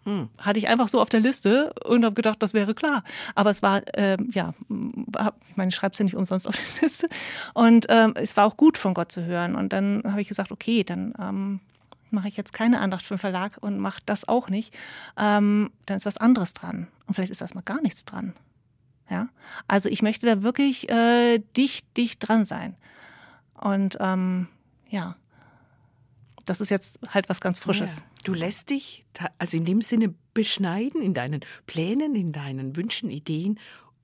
[0.05, 0.29] Hm.
[0.39, 3.05] Hatte ich einfach so auf der Liste und habe gedacht, das wäre klar.
[3.35, 6.83] Aber es war, ähm, ja, ich meine, ich schreibe es ja nicht umsonst auf der
[6.83, 7.07] Liste.
[7.55, 9.57] Und ähm, es war auch gut von Gott zu hören.
[9.57, 11.61] Und dann habe ich gesagt, okay, dann ähm,
[12.15, 14.77] mache ich jetzt keine Andacht für den Verlag und mache das auch nicht.
[15.17, 16.89] Ähm, dann ist was anderes dran.
[17.07, 18.35] Und vielleicht ist erstmal gar nichts dran.
[19.11, 19.29] Ja,
[19.69, 22.77] also ich möchte da wirklich äh, dicht, dicht dran sein.
[23.55, 24.49] Und ähm,
[24.89, 25.17] ja,
[26.45, 27.99] das ist jetzt halt was ganz Frisches.
[27.99, 28.05] Ja.
[28.25, 29.05] Du lässt dich
[29.39, 33.59] also in dem Sinne beschneiden in deinen Plänen, in deinen Wünschen, Ideen,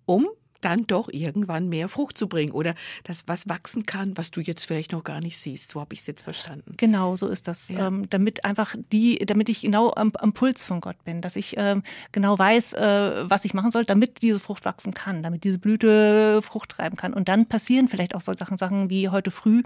[0.05, 0.29] um
[0.61, 4.65] dann doch irgendwann mehr Frucht zu bringen oder das, was wachsen kann, was du jetzt
[4.65, 5.71] vielleicht noch gar nicht siehst.
[5.71, 6.75] So habe ich es jetzt verstanden.
[6.77, 7.69] Genau, so ist das.
[7.69, 7.87] Ja.
[7.87, 11.55] Ähm, damit einfach die, damit ich genau am, am, Puls von Gott bin, dass ich
[11.59, 15.59] ähm, genau weiß, äh, was ich machen soll, damit diese Frucht wachsen kann, damit diese
[15.59, 17.13] Blüte Frucht treiben kann.
[17.13, 19.63] Und dann passieren vielleicht auch solche Sachen, Sachen wie heute früh,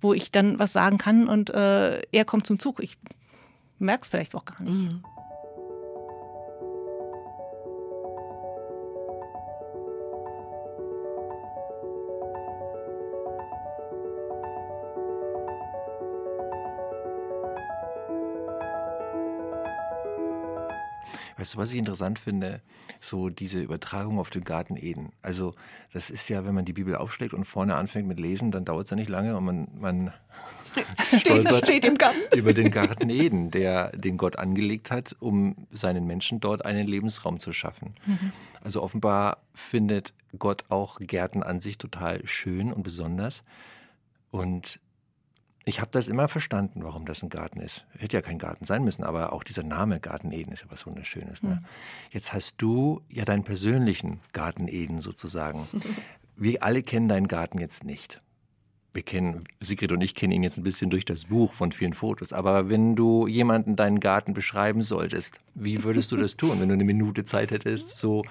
[0.00, 2.82] wo ich dann was sagen kann und äh, er kommt zum Zug.
[2.82, 2.98] Ich
[3.78, 4.74] merke es vielleicht auch gar nicht.
[4.74, 5.02] Mhm.
[21.40, 22.60] Weißt du, was ich interessant finde?
[23.00, 25.12] So diese Übertragung auf den Garten Eden.
[25.22, 25.54] Also,
[25.94, 28.84] das ist ja, wenn man die Bibel aufschlägt und vorne anfängt mit Lesen, dann dauert
[28.84, 30.12] es ja nicht lange und man, man
[31.18, 32.18] stolpert steht im Garten.
[32.36, 37.40] über den Garten Eden, der, den Gott angelegt hat, um seinen Menschen dort einen Lebensraum
[37.40, 37.94] zu schaffen.
[38.04, 38.32] Mhm.
[38.60, 43.42] Also offenbar findet Gott auch Gärten an sich total schön und besonders.
[44.30, 44.78] Und
[45.64, 47.84] ich habe das immer verstanden, warum das ein Garten ist.
[47.98, 50.86] Hätte ja kein Garten sein müssen, aber auch dieser Name Garten Eden ist ja was
[50.86, 51.42] Wunderschönes.
[51.42, 51.60] Ne?
[51.60, 51.66] Mhm.
[52.10, 55.68] Jetzt hast du ja deinen persönlichen Garten Eden sozusagen.
[56.36, 58.22] Wir alle kennen deinen Garten jetzt nicht.
[58.92, 61.92] Wir kennen, Sigrid und ich kennen ihn jetzt ein bisschen durch das Buch von vielen
[61.92, 62.32] Fotos.
[62.32, 66.74] Aber wenn du jemanden deinen Garten beschreiben solltest, wie würdest du das tun, wenn du
[66.74, 68.24] eine Minute Zeit hättest, so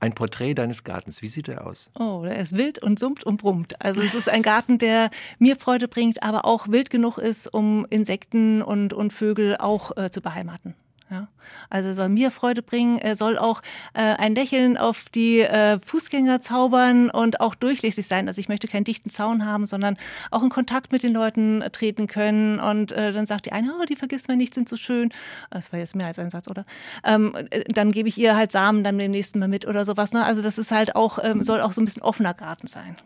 [0.00, 1.22] ein Porträt deines Gartens.
[1.22, 1.90] Wie sieht er aus?
[1.98, 3.80] Oh, er ist wild und summt und brummt.
[3.80, 7.86] Also es ist ein Garten, der mir Freude bringt, aber auch wild genug ist, um
[7.90, 10.74] Insekten und, und Vögel auch äh, zu beheimaten.
[11.10, 11.28] Ja?
[11.68, 13.62] Also soll mir Freude bringen, er soll auch
[13.94, 18.28] äh, ein Lächeln auf die äh, Fußgänger zaubern und auch durchlässig sein.
[18.28, 19.96] Also ich möchte keinen dichten Zaun haben, sondern
[20.30, 22.60] auch in Kontakt mit den Leuten treten können.
[22.60, 25.10] Und äh, dann sagt die eine, oh, die vergisst man nicht, sind so schön.
[25.50, 26.64] Das war jetzt mehr als ein Satz, oder?
[27.04, 30.12] Ähm, äh, dann gebe ich ihr halt Samen dann beim nächsten Mal mit oder sowas.
[30.12, 30.24] Ne?
[30.24, 32.96] Also das ist halt auch, ähm, soll auch so ein bisschen offener Garten sein.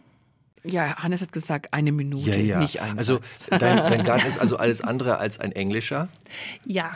[0.64, 2.58] Ja, Hannes hat gesagt, eine Minute, ja, ja.
[2.58, 6.08] nicht ein Also dein, dein Garten ist also alles andere als ein englischer?
[6.64, 6.92] Ja.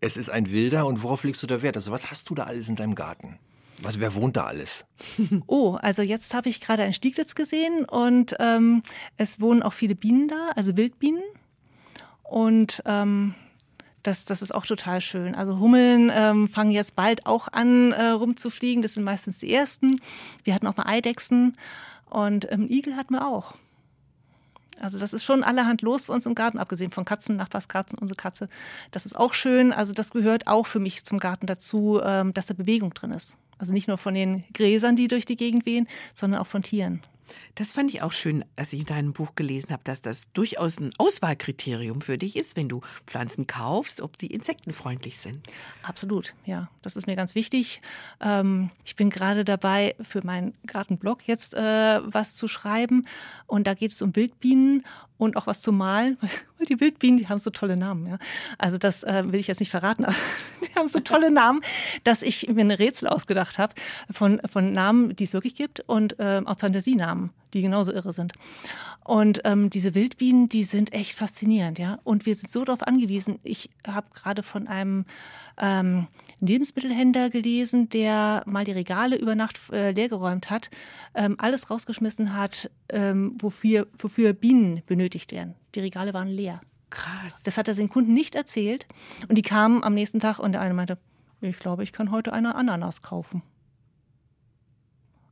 [0.00, 1.76] Es ist ein wilder und worauf legst du da Wert?
[1.76, 3.38] Also was hast du da alles in deinem Garten?
[3.82, 4.84] Was, wer wohnt da alles?
[5.46, 8.82] Oh, also jetzt habe ich gerade ein Stieglitz gesehen und ähm,
[9.16, 11.22] es wohnen auch viele Bienen da, also Wildbienen.
[12.22, 13.34] Und ähm,
[14.02, 15.34] das, das ist auch total schön.
[15.34, 18.82] Also Hummeln ähm, fangen jetzt bald auch an äh, rumzufliegen.
[18.82, 20.00] Das sind meistens die ersten.
[20.44, 21.56] Wir hatten auch mal Eidechsen
[22.08, 23.54] und ähm, Igel hatten wir auch.
[24.80, 28.16] Also das ist schon allerhand los bei uns im Garten, abgesehen von Katzen, Nachbarskatzen, unsere
[28.16, 28.48] Katze.
[28.90, 29.72] Das ist auch schön.
[29.72, 33.36] Also das gehört auch für mich zum Garten dazu, ähm, dass da Bewegung drin ist.
[33.58, 37.02] Also nicht nur von den Gräsern, die durch die Gegend wehen, sondern auch von Tieren.
[37.54, 40.78] Das fand ich auch schön, als ich in deinem Buch gelesen habe, dass das durchaus
[40.80, 45.46] ein Auswahlkriterium für dich ist, wenn du Pflanzen kaufst, ob die insektenfreundlich sind.
[45.82, 46.70] Absolut, ja.
[46.82, 47.82] Das ist mir ganz wichtig.
[48.20, 53.06] Ähm, ich bin gerade dabei, für meinen Gartenblog jetzt äh, was zu schreiben.
[53.46, 54.84] Und da geht es um Wildbienen
[55.20, 56.16] und auch was zu malen,
[56.58, 58.06] weil die Wildbienen, die haben so tolle Namen.
[58.06, 58.18] Ja.
[58.58, 60.16] Also das äh, will ich jetzt nicht verraten, aber
[60.62, 61.60] die haben so tolle Namen,
[62.04, 63.74] dass ich mir eine Rätsel ausgedacht habe
[64.10, 68.32] von, von Namen, die es wirklich gibt und äh, auch Fantasienamen, die genauso irre sind.
[69.04, 71.98] Und ähm, diese Wildbienen, die sind echt faszinierend, ja.
[72.04, 73.40] Und wir sind so darauf angewiesen.
[73.42, 75.04] Ich habe gerade von einem
[75.58, 76.06] ähm,
[76.40, 80.70] Lebensmittelhändler gelesen, der mal die Regale über Nacht äh, leergeräumt hat,
[81.14, 85.54] ähm, alles rausgeschmissen hat, ähm, wofür, wofür Bienen benötigt werden.
[85.74, 86.60] Die Regale waren leer.
[86.90, 87.42] Krass.
[87.44, 88.86] Das hat er den Kunden nicht erzählt.
[89.28, 90.98] Und die kamen am nächsten Tag und der eine meinte,
[91.40, 93.42] ich glaube, ich kann heute eine Ananas kaufen.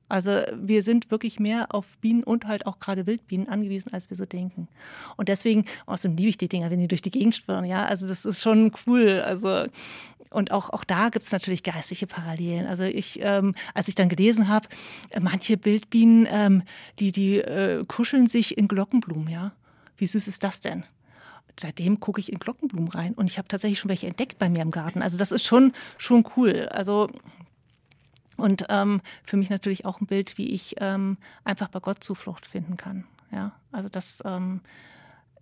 [0.08, 4.16] Also wir sind wirklich mehr auf Bienen und halt auch gerade Wildbienen angewiesen, als wir
[4.16, 4.68] so denken.
[5.16, 7.84] Und deswegen, außerdem liebe ich die Dinger, wenn die durch die Gegend schwirren, ja.
[7.86, 9.20] Also das ist schon cool.
[9.24, 9.64] Also
[10.30, 12.66] und auch, auch da gibt es natürlich geistliche Parallelen.
[12.66, 14.68] Also ich, ähm, als ich dann gelesen habe,
[15.10, 16.62] äh, manche Wildbienen, ähm,
[16.98, 19.52] die, die äh, kuscheln sich in Glockenblumen, ja.
[19.96, 20.84] Wie süß ist das denn?
[21.60, 24.62] seitdem gucke ich in Glockenblumen rein und ich habe tatsächlich schon welche entdeckt bei mir
[24.62, 25.02] im Garten.
[25.02, 26.68] Also das ist schon, schon cool.
[26.70, 27.10] Also
[28.38, 32.46] und ähm, für mich natürlich auch ein Bild, wie ich ähm, einfach bei Gott Zuflucht
[32.46, 33.04] finden kann.
[33.30, 34.62] Ja, also das ähm,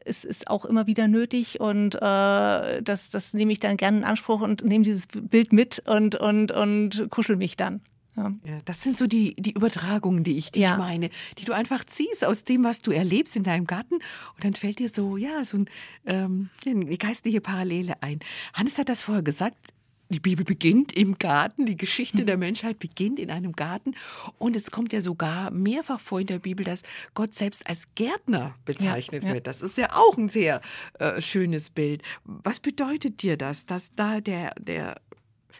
[0.05, 4.05] ist, ist auch immer wieder nötig und äh, das, das nehme ich dann gerne in
[4.05, 7.81] Anspruch und nehme dieses Bild mit und, und, und kuschel mich dann.
[8.17, 8.33] Ja.
[8.65, 10.79] Das sind so die, die Übertragungen, die ich dich ja.
[10.79, 13.97] meine, die du einfach ziehst aus dem, was du erlebst in deinem Garten.
[13.97, 15.71] Und dann fällt dir so, ja, so ein,
[16.07, 18.21] ähm, eine geistliche Parallele ein.
[18.55, 19.59] Hannes hat das vorher gesagt,
[20.09, 23.95] die Bibel beginnt im Garten, die Geschichte der Menschheit beginnt in einem Garten.
[24.39, 26.83] Und es kommt ja sogar mehrfach vor in der Bibel, dass
[27.15, 29.35] Gott selbst als Gärtner bezeichnet ja, ja.
[29.35, 29.47] wird.
[29.47, 30.61] Das ist ja auch ein sehr
[30.99, 32.03] äh, schönes Bild.
[32.25, 35.01] Was bedeutet dir das, dass da der, der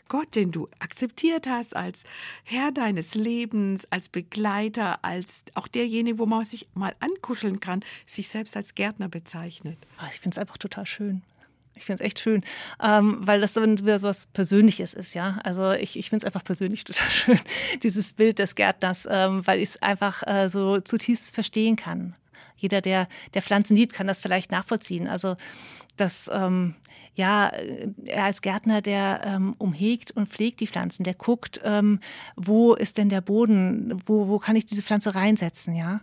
[0.09, 2.05] Gott, den du akzeptiert hast als
[2.45, 8.29] Herr deines Lebens, als Begleiter, als auch derjenige, wo man sich mal ankuscheln kann, sich
[8.29, 9.79] selbst als Gärtner bezeichnet?
[9.99, 11.23] Ah, ich finde es einfach total schön.
[11.77, 12.43] Ich finde es echt schön,
[12.83, 15.39] ähm, weil das dann wieder so was Persönliches ist, ja.
[15.45, 17.41] Also ich, ich finde es einfach persönlich total schön,
[17.83, 22.15] dieses Bild des Gärtners, ähm, weil ich es einfach äh, so zutiefst verstehen kann.
[22.57, 25.07] Jeder, der, der Pflanzen liebt, kann das vielleicht nachvollziehen.
[25.07, 25.37] Also
[25.97, 26.75] das, ähm,
[27.15, 27.51] ja,
[28.05, 32.01] er als Gärtner, der ähm, umhegt und pflegt die Pflanzen, der guckt, ähm,
[32.37, 36.01] wo ist denn der Boden, wo, wo kann ich diese Pflanze reinsetzen, ja.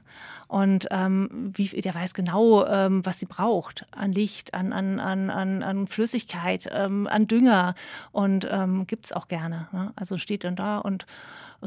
[0.48, 5.32] Und ähm, wie, der weiß genau, ähm, was sie braucht an Licht, an, an, an,
[5.32, 7.74] an, an Flüssigkeit, ähm, an Dünger
[8.12, 9.68] und ähm, gibt auch gerne.
[9.72, 9.92] Ne?
[9.96, 11.08] Also steht dann da und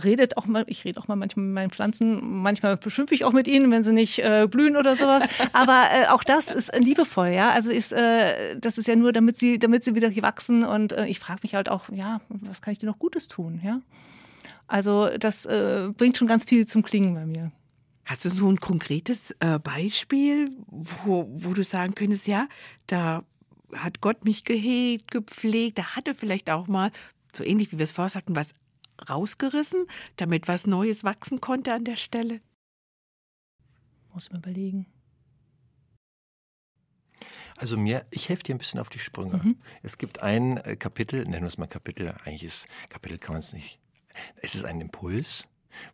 [0.03, 3.33] redet auch mal, ich rede auch mal manchmal mit meinen Pflanzen, manchmal beschimpfe ich auch
[3.33, 5.23] mit ihnen, wenn sie nicht äh, blühen oder sowas.
[5.53, 7.51] Aber äh, auch das ist äh, liebevoll, ja.
[7.51, 10.65] Also ist, äh, das ist ja nur, damit sie, damit sie wieder wachsen.
[10.65, 13.61] Und äh, ich frage mich halt auch, ja, was kann ich dir noch Gutes tun,
[13.65, 13.81] ja?
[14.67, 17.53] Also das äh, bringt schon ganz viel zum Klingen bei mir.
[18.05, 22.47] Hast du so ein konkretes Beispiel, wo, wo du sagen könntest, ja,
[22.87, 23.25] da
[23.75, 26.93] hat Gott mich gehegt, gepflegt, da hatte vielleicht auch mal,
[27.35, 28.55] so ähnlich wie wir es vorher sagten, was
[29.09, 32.41] rausgerissen, damit was Neues wachsen konnte an der Stelle?
[34.13, 34.87] Muss man überlegen.
[37.57, 39.39] Also mir, ich helfe dir ein bisschen auf die Sprünge.
[39.39, 39.57] Mhm.
[39.83, 43.41] Es gibt ein äh, Kapitel, nennen wir es mal Kapitel, eigentlich ist Kapitel kann man
[43.41, 43.79] es nicht.
[44.37, 45.47] Es ist ein Impuls,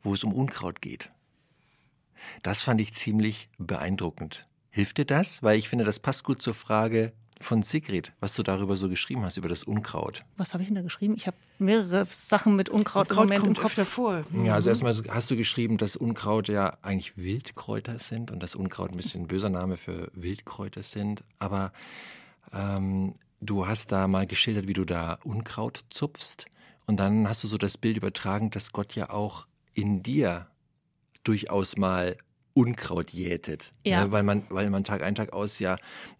[0.02, 1.10] wo es um Unkraut geht.
[2.42, 4.48] Das fand ich ziemlich beeindruckend.
[4.70, 5.42] Hilft dir das?
[5.42, 7.12] Weil ich finde, das passt gut zur Frage,
[7.42, 10.24] von Sigrid, was du darüber so geschrieben hast, über das Unkraut.
[10.36, 11.14] Was habe ich denn da geschrieben?
[11.16, 14.24] Ich habe mehrere Sachen mit Unkraut, Unkraut im Moment im Kopf davor.
[14.44, 18.90] Ja, also erstmal hast du geschrieben, dass Unkraut ja eigentlich Wildkräuter sind und dass Unkraut
[18.90, 21.24] ein bisschen ein böser Name für Wildkräuter sind.
[21.38, 21.72] Aber
[22.52, 26.46] ähm, du hast da mal geschildert, wie du da Unkraut zupfst.
[26.86, 30.48] Und dann hast du so das Bild übertragen, dass Gott ja auch in dir
[31.24, 32.16] durchaus mal
[32.54, 33.72] Unkraut jätet.
[33.84, 34.04] Ja.
[34.04, 34.12] Ne?
[34.12, 35.76] Weil, man, weil man Tag ein, Tag aus ja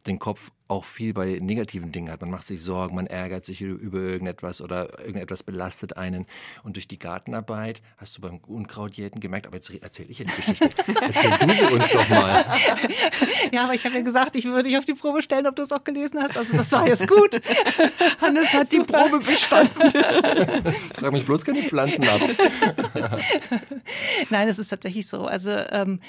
[0.06, 2.22] den Kopf auch viel bei negativen Dingen hat.
[2.22, 6.26] Man macht sich Sorgen, man ärgert sich über irgendetwas oder irgendetwas belastet einen.
[6.62, 10.32] Und durch die Gartenarbeit hast du beim Unkrautjäten gemerkt, aber jetzt erzähle ich ja die
[10.32, 10.70] Geschichte.
[11.02, 12.44] Erzähl du sie uns doch mal.
[13.52, 15.62] Ja, aber ich habe ja gesagt, ich würde dich auf die Probe stellen, ob du
[15.62, 16.38] es auch gelesen hast.
[16.38, 17.38] Also das war jetzt gut.
[18.22, 18.84] Hannes hat Super.
[18.84, 19.90] die Probe bestanden.
[20.94, 22.20] Frag mich bloß keine Pflanzen ab.
[24.30, 25.26] Nein, es ist tatsächlich so.
[25.26, 26.00] Also ähm,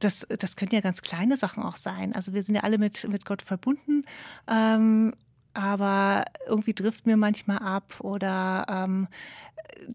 [0.00, 2.14] das, das können ja ganz kleine Sachen auch sein.
[2.14, 4.05] Also wir sind ja alle mit, mit Gott verbunden.
[4.48, 5.12] Ähm,
[5.54, 9.08] aber irgendwie trifft mir manchmal ab oder ähm,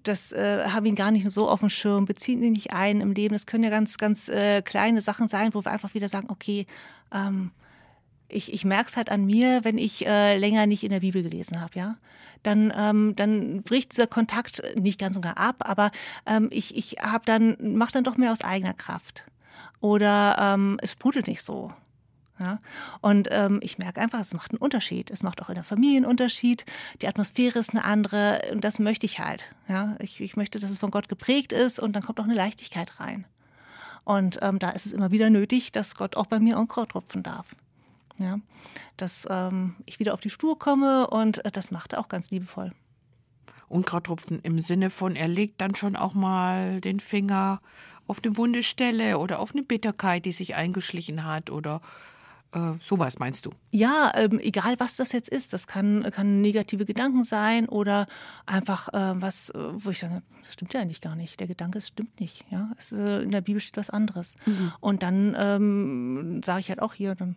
[0.04, 3.14] das äh, habe ihn gar nicht so auf dem Schirm, bezieht ihn nicht ein im
[3.14, 3.34] Leben.
[3.34, 6.66] Das können ja ganz, ganz äh, kleine Sachen sein, wo wir einfach wieder sagen, okay,
[7.14, 7.52] ähm,
[8.28, 11.22] ich, ich merke es halt an mir, wenn ich äh, länger nicht in der Bibel
[11.22, 11.98] gelesen habe, ja.
[12.44, 15.92] Dann, ähm, dann bricht dieser Kontakt nicht ganz und gar ab, aber
[16.26, 19.26] ähm, ich, ich habe dann, mache dann doch mehr aus eigener Kraft.
[19.80, 21.72] Oder ähm, es sprudelt nicht so.
[22.42, 22.60] Ja?
[23.02, 25.12] Und ähm, ich merke einfach, es macht einen Unterschied.
[25.12, 26.66] Es macht auch in der Familie einen Unterschied.
[27.02, 29.54] Die Atmosphäre ist eine andere und das möchte ich halt.
[29.68, 29.96] Ja?
[30.00, 33.00] Ich, ich möchte, dass es von Gott geprägt ist und dann kommt auch eine Leichtigkeit
[33.00, 33.26] rein.
[34.04, 37.22] Und ähm, da ist es immer wieder nötig, dass Gott auch bei mir Unkraut tropfen
[37.22, 37.46] darf.
[38.18, 38.40] Ja?
[38.98, 42.32] Dass ähm, ich wieder auf die Spur komme und äh, das macht er auch ganz
[42.32, 42.72] liebevoll.
[43.70, 47.62] Unkrauttropfen im Sinne von, er legt dann schon auch mal den Finger
[48.08, 51.82] auf eine wunde Stelle oder auf eine Bitterkeit, die sich eingeschlichen hat oder
[52.54, 53.52] äh, sowas meinst du?
[53.72, 55.54] Ja, ähm, egal was das jetzt ist.
[55.54, 58.08] Das kann, kann negative Gedanken sein oder
[58.46, 61.40] einfach äh, was, äh, wo ich sage, das stimmt ja eigentlich gar nicht.
[61.40, 62.44] Der Gedanke, es stimmt nicht.
[62.50, 62.72] Ja?
[62.78, 64.36] Es, äh, in der Bibel steht was anderes.
[64.46, 64.74] Mhm.
[64.80, 67.36] Und dann ähm, sage ich halt auch hier, dann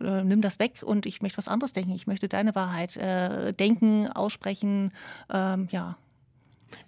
[0.00, 1.92] äh, nimm das weg und ich möchte was anderes denken.
[1.92, 4.92] Ich möchte deine Wahrheit äh, denken, aussprechen,
[5.32, 5.96] ähm, ja.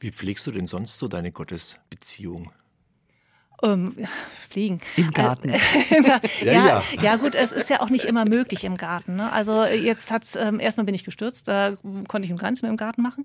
[0.00, 2.52] Wie pflegst du denn sonst so deine Gottesbeziehung?
[3.62, 3.94] Ähm,
[4.52, 4.80] fliegen.
[4.96, 5.48] Im Garten.
[5.48, 5.58] Äh,
[5.90, 7.16] ja, ja, ja, ja.
[7.16, 9.16] gut, es ist ja auch nicht immer möglich im Garten.
[9.16, 9.32] Ne?
[9.32, 11.76] Also jetzt hat's ähm, erstmal bin ich gestürzt, da
[12.08, 13.24] konnte ich im Ganzen mehr im Garten machen.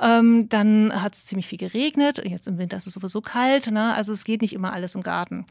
[0.00, 2.22] Ähm, dann hat es ziemlich viel geregnet.
[2.24, 3.70] Jetzt im Winter ist es sowieso kalt.
[3.70, 3.94] Ne?
[3.94, 5.46] Also es geht nicht immer alles im Garten.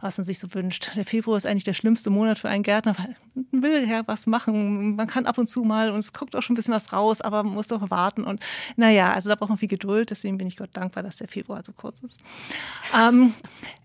[0.00, 0.92] Was man sich so wünscht.
[0.96, 3.16] Der Februar ist eigentlich der schlimmste Monat für einen Gärtner, weil
[3.50, 4.96] man will ja was machen.
[4.96, 7.20] Man kann ab und zu mal und es guckt auch schon ein bisschen was raus,
[7.20, 8.24] aber man muss doch warten.
[8.24, 8.40] Und
[8.76, 10.10] naja, also da braucht man viel Geduld.
[10.10, 12.20] Deswegen bin ich Gott dankbar, dass der Februar so kurz ist.
[12.96, 13.34] Ähm,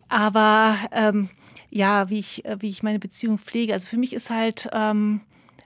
[0.09, 1.29] aber ähm,
[1.69, 3.73] ja, wie ich, wie ich meine Beziehung pflege.
[3.73, 5.21] Also für mich ist halt ähm,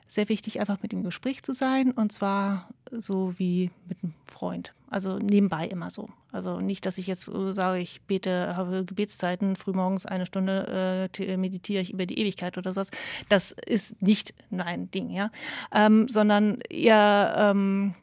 [0.07, 4.13] sehr wichtig, einfach mit ihm im Gespräch zu sein und zwar so wie mit einem
[4.25, 4.73] Freund.
[4.89, 6.10] Also nebenbei immer so.
[6.32, 11.82] Also nicht, dass ich jetzt sage, ich bete, habe Gebetszeiten, frühmorgens eine Stunde äh, meditiere
[11.82, 12.91] ich über die Ewigkeit oder sowas.
[13.28, 15.30] Das ist nicht mein Ding, ja.
[15.73, 17.95] Ähm, sondern eher ähm,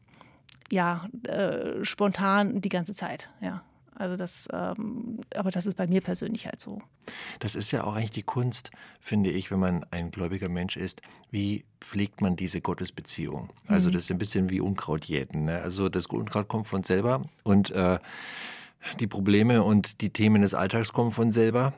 [0.70, 3.62] ja, äh, spontan die ganze Zeit, ja.
[3.96, 6.83] Also das, ähm, aber das ist bei mir persönlich halt so.
[7.38, 11.00] Das ist ja auch eigentlich die Kunst, finde ich, wenn man ein gläubiger Mensch ist.
[11.30, 13.50] Wie pflegt man diese Gottesbeziehung?
[13.68, 13.92] Also mhm.
[13.92, 15.44] das ist ein bisschen wie Unkrautjäten.
[15.44, 15.62] Ne?
[15.62, 17.98] Also das Unkraut kommt von selber und äh,
[19.00, 21.72] die Probleme und die Themen des Alltags kommen von selber.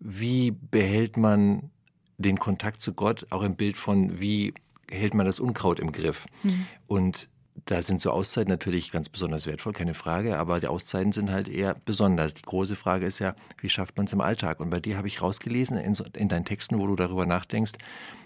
[0.00, 1.70] Wie behält man
[2.18, 4.54] den Kontakt zu Gott auch im Bild von, wie
[4.90, 6.26] hält man das Unkraut im Griff?
[6.42, 6.66] Mhm.
[6.86, 7.28] Und
[7.66, 11.48] da sind so Auszeiten natürlich ganz besonders wertvoll, keine Frage, aber die Auszeiten sind halt
[11.48, 12.34] eher besonders.
[12.34, 14.60] Die große Frage ist ja, wie schafft man es im Alltag?
[14.60, 17.72] Und bei dir habe ich rausgelesen in, in, deinen Texten, wo du darüber nachdenkst,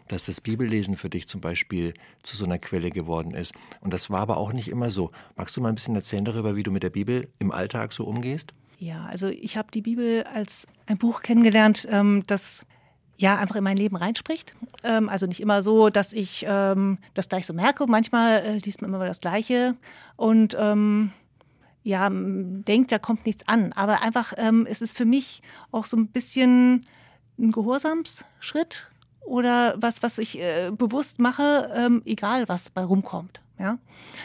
[0.09, 3.53] dass das Bibellesen für dich zum Beispiel zu so einer Quelle geworden ist.
[3.81, 5.11] Und das war aber auch nicht immer so.
[5.37, 8.05] Magst du mal ein bisschen erzählen darüber, wie du mit der Bibel im Alltag so
[8.05, 8.53] umgehst?
[8.79, 12.67] Ja, also ich habe die Bibel als ein Buch kennengelernt, ähm, das
[13.17, 14.55] ja einfach in mein Leben reinspricht.
[14.83, 17.87] Ähm, also nicht immer so, dass ich ähm, das gleich so merke.
[17.87, 19.77] Manchmal äh, liest man immer das Gleiche
[20.17, 21.13] und ähm,
[21.85, 23.73] ja, denkt, da kommt nichts an.
[23.73, 26.87] Aber einfach, ähm, es ist für mich auch so ein bisschen
[27.39, 28.89] ein Gehorsamsschritt
[29.25, 33.41] oder was, was ich äh, bewusst mache, ähm, egal was bei rumkommt.
[33.63, 33.79] Ja,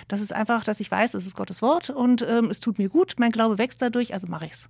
[0.08, 2.90] das ist einfach, dass ich weiß, es ist Gottes Wort und ähm, es tut mir
[2.90, 3.14] gut.
[3.20, 4.68] Mein Glaube wächst dadurch, also mache ich's.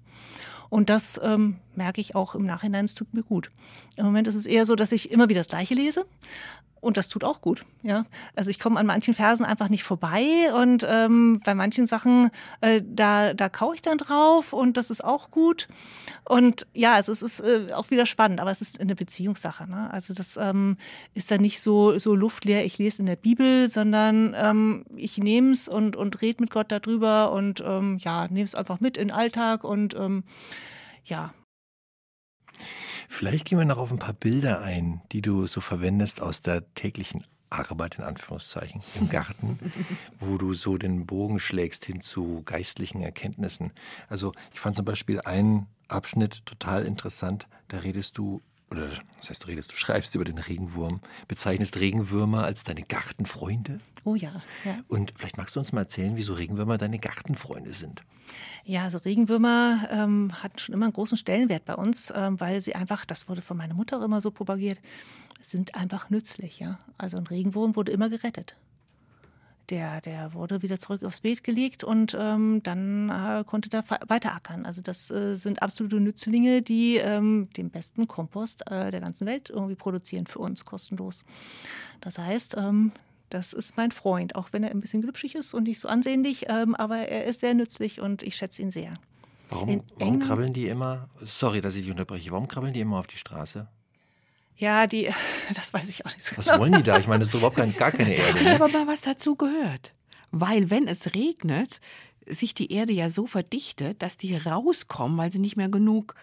[0.70, 3.50] Und das ähm, merke ich auch im Nachhinein, es tut mir gut.
[3.96, 6.06] Im Moment ist es eher so, dass ich immer wieder das Gleiche lese.
[6.80, 7.66] Und das tut auch gut.
[7.84, 12.30] Ja, also ich komme an manchen Versen einfach nicht vorbei und ähm, bei manchen Sachen
[12.62, 15.68] äh, da da kau ich dann drauf und das ist auch gut.
[16.26, 19.68] Und ja, es ist, ist äh, auch wieder spannend, aber es ist eine Beziehungssache.
[19.70, 19.92] Ne?
[19.92, 20.78] Also das ähm,
[21.14, 22.66] ist dann nicht so so luftleer.
[22.66, 26.72] Ich lese in der Bibel, sondern ähm, ich nehme es und und rede mit Gott
[26.72, 30.24] darüber und ähm, ja nehme es einfach mit in den Alltag und ähm,
[31.06, 31.34] ja,
[33.08, 36.74] Vielleicht gehen wir noch auf ein paar Bilder ein, die du so verwendest aus der
[36.74, 39.60] täglichen Arbeit in Anführungszeichen im Garten,
[40.20, 43.72] wo du so den Bogen schlägst hin zu geistlichen Erkenntnissen.
[44.10, 47.48] Also ich fand zum Beispiel einen Abschnitt total interessant.
[47.70, 52.44] Da redest du oder das heißt, du redest, du schreibst über den Regenwurm, bezeichnest Regenwürmer
[52.44, 53.80] als deine Gartenfreunde.
[54.04, 54.80] Oh ja, ja.
[54.88, 58.04] Und vielleicht magst du uns mal erzählen, wieso Regenwürmer deine Gartenfreunde sind.
[58.66, 62.76] Ja, also Regenwürmer ähm, hatten schon immer einen großen Stellenwert bei uns, ähm, weil sie
[62.76, 64.80] einfach, das wurde von meiner Mutter auch immer so propagiert,
[65.42, 66.60] sind einfach nützlich.
[66.60, 66.80] Ja?
[66.98, 68.56] Also ein Regenwurm wurde immer gerettet
[69.70, 74.66] der, der wurde wieder zurück aufs Beet gelegt und ähm, dann äh, konnte da weiterackern.
[74.66, 79.50] Also das äh, sind absolute Nützlinge, die ähm, den besten Kompost äh, der ganzen Welt
[79.50, 81.26] irgendwie produzieren für uns kostenlos.
[82.02, 82.92] Das heißt, ähm,
[83.30, 86.46] das ist mein Freund, auch wenn er ein bisschen glitschig ist und nicht so ansehnlich,
[86.48, 88.94] ähm, aber er ist sehr nützlich und ich schätze ihn sehr.
[89.50, 91.10] Warum, warum krabbeln die immer?
[91.24, 92.32] Sorry, dass ich dich unterbreche.
[92.32, 93.68] Warum krabbeln die immer auf die Straße?
[94.58, 95.10] Ja, die,
[95.56, 96.60] das weiß ich auch nicht so Was genau.
[96.60, 96.98] wollen die da?
[96.98, 98.44] Ich meine, das ist überhaupt kein, gar keine Erde.
[98.44, 98.56] Ne?
[98.56, 99.94] aber mal was dazu gehört.
[100.32, 101.80] Weil, wenn es regnet,
[102.26, 106.16] sich die Erde ja so verdichtet, dass die rauskommen, weil sie nicht mehr genug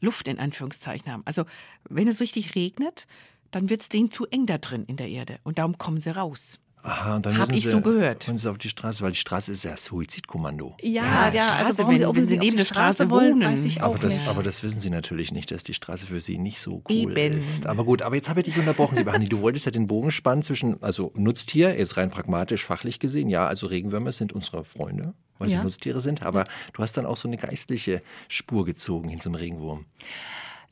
[0.00, 1.22] Luft in Anführungszeichen haben.
[1.24, 1.44] Also,
[1.88, 3.06] wenn es richtig regnet,
[3.52, 5.38] dann wird es denen zu eng da drin in der Erde.
[5.44, 6.58] Und darum kommen sie raus.
[6.84, 8.24] Aha, und dann Hab ich sie, so gehört.
[8.34, 10.76] Sie auf die Straße, weil die Straße ist ja Suizidkommando.
[10.82, 13.52] Ja, ja, Straße, also wenn, sie, ob wenn sie neben der Straße, wollen, wohnen.
[13.52, 14.26] weiß ich auch Aber das, nicht.
[14.28, 17.38] aber das wissen sie natürlich nicht, dass die Straße für sie nicht so cool Eben.
[17.38, 17.66] ist.
[17.66, 19.26] Aber gut, aber jetzt habe ich dich unterbrochen, liebe Hanni.
[19.26, 23.46] Du wolltest ja den Bogen spannen zwischen, also Nutztier, jetzt rein pragmatisch, fachlich gesehen, ja,
[23.46, 25.62] also Regenwürmer sind unsere Freunde, weil sie Ja.
[25.62, 29.86] Nutztiere sind, aber du hast dann auch so eine geistliche Spur gezogen hin zum Regenwurm.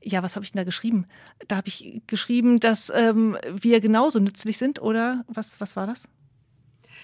[0.03, 1.07] Ja, was habe ich denn da geschrieben?
[1.49, 6.05] Da habe ich geschrieben, dass ähm, wir genauso nützlich sind, oder was, was war das?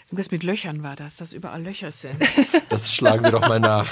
[0.07, 2.17] Irgendwas mit Löchern war das, dass überall Löcher sind.
[2.69, 3.89] Das schlagen wir doch mal nach.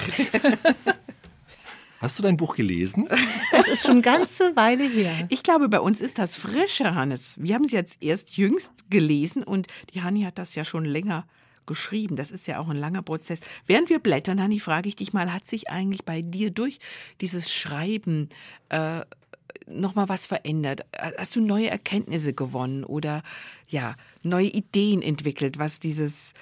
[2.00, 3.08] Hast du dein Buch gelesen?
[3.52, 5.26] Es ist schon eine ganze Weile her.
[5.30, 7.36] Ich glaube, bei uns ist das frischer, Hannes.
[7.38, 11.26] Wir haben es jetzt erst jüngst gelesen und die Hanni hat das ja schon länger
[11.66, 12.16] geschrieben.
[12.16, 13.40] Das ist ja auch ein langer Prozess.
[13.66, 16.78] Während wir blättern, Hanni, frage ich dich mal, hat sich eigentlich bei dir durch
[17.20, 18.28] dieses Schreiben
[18.68, 19.02] äh,
[19.66, 20.86] nochmal was verändert?
[20.96, 23.22] Hast du neue Erkenntnisse gewonnen oder
[23.68, 26.34] ja, neue Ideen entwickelt, was dieses,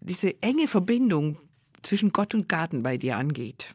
[0.00, 1.38] diese enge Verbindung
[1.82, 3.74] zwischen Gott und Garten bei dir angeht?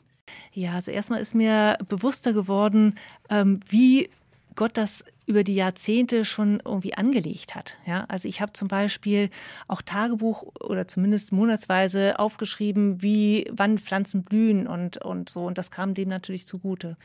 [0.54, 2.98] Ja, also erstmal ist mir bewusster geworden,
[3.30, 4.10] ähm, wie
[4.56, 7.78] Gott das über die Jahrzehnte schon irgendwie angelegt hat.
[7.86, 9.30] Ja, also ich habe zum Beispiel
[9.68, 15.46] auch Tagebuch oder zumindest monatsweise aufgeschrieben, wie wann Pflanzen blühen und, und so.
[15.46, 16.98] Und das kam dem natürlich zugute.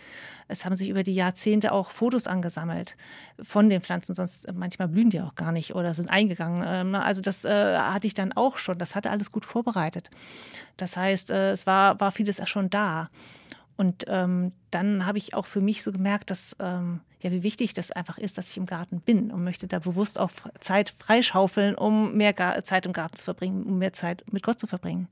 [0.49, 2.97] Es haben sich über die Jahrzehnte auch Fotos angesammelt
[3.43, 6.65] von den Pflanzen, sonst manchmal blühen die auch gar nicht oder sind eingegangen.
[6.67, 8.79] Ähm, also das äh, hatte ich dann auch schon.
[8.79, 10.11] Das hatte alles gut vorbereitet.
[10.79, 13.09] Das heißt, äh, es war, war vieles schon da.
[13.77, 17.75] Und ähm, dann habe ich auch für mich so gemerkt, dass ähm, ja, wie wichtig
[17.75, 21.75] das einfach ist, dass ich im Garten bin und möchte da bewusst auch Zeit freischaufeln,
[21.75, 25.09] um mehr Gar Zeit im Garten zu verbringen, um mehr Zeit mit Gott zu verbringen.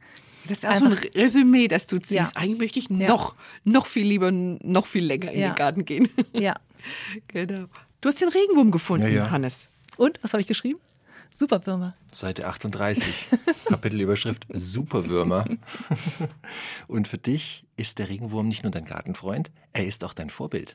[0.47, 2.13] Das ist auch einfach, so ein Resümee, das du ziehst.
[2.13, 2.31] Ja.
[2.35, 3.73] Eigentlich möchte ich noch, ja.
[3.73, 5.51] noch viel lieber, noch viel länger in ja.
[5.51, 6.09] den Garten gehen.
[6.35, 6.55] Ja.
[7.29, 7.65] genau.
[8.01, 9.69] Du hast den Regenwurm gefunden, Hannes.
[9.97, 10.79] Und, was habe ich geschrieben?
[11.31, 11.95] Superwürmer.
[12.13, 13.27] Seite 38,
[13.65, 15.47] Kapitelüberschrift Superwürmer.
[16.87, 20.75] Und für dich ist der Regenwurm nicht nur dein Gartenfreund, er ist auch dein Vorbild.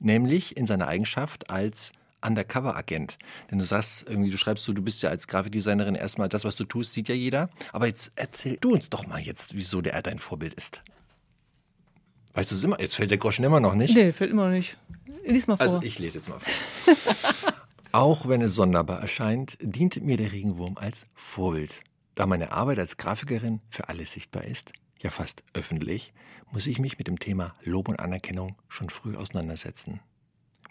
[0.00, 1.92] Nämlich in seiner Eigenschaft als
[2.24, 3.18] Undercover-Agent.
[3.50, 6.56] Denn du sagst irgendwie, du schreibst so, du bist ja als Grafikdesignerin erstmal das, was
[6.56, 7.50] du tust, sieht ja jeder.
[7.72, 10.80] Aber jetzt erzähl du uns doch mal jetzt, wieso der dein Vorbild ist.
[12.32, 12.80] Weißt du es immer?
[12.80, 13.94] Jetzt fällt der Groschen immer noch nicht.
[13.94, 14.76] Nee, fällt immer noch nicht.
[15.24, 15.80] Lies mal also, vor.
[15.80, 16.94] Also ich lese jetzt mal vor.
[17.92, 21.72] Auch wenn es sonderbar erscheint, dient mir der Regenwurm als Vorbild.
[22.16, 24.72] Da meine Arbeit als Grafikerin für alle sichtbar ist,
[25.04, 26.12] ja fast öffentlich,
[26.50, 30.00] muss ich mich mit dem Thema Lob und Anerkennung schon früh auseinandersetzen.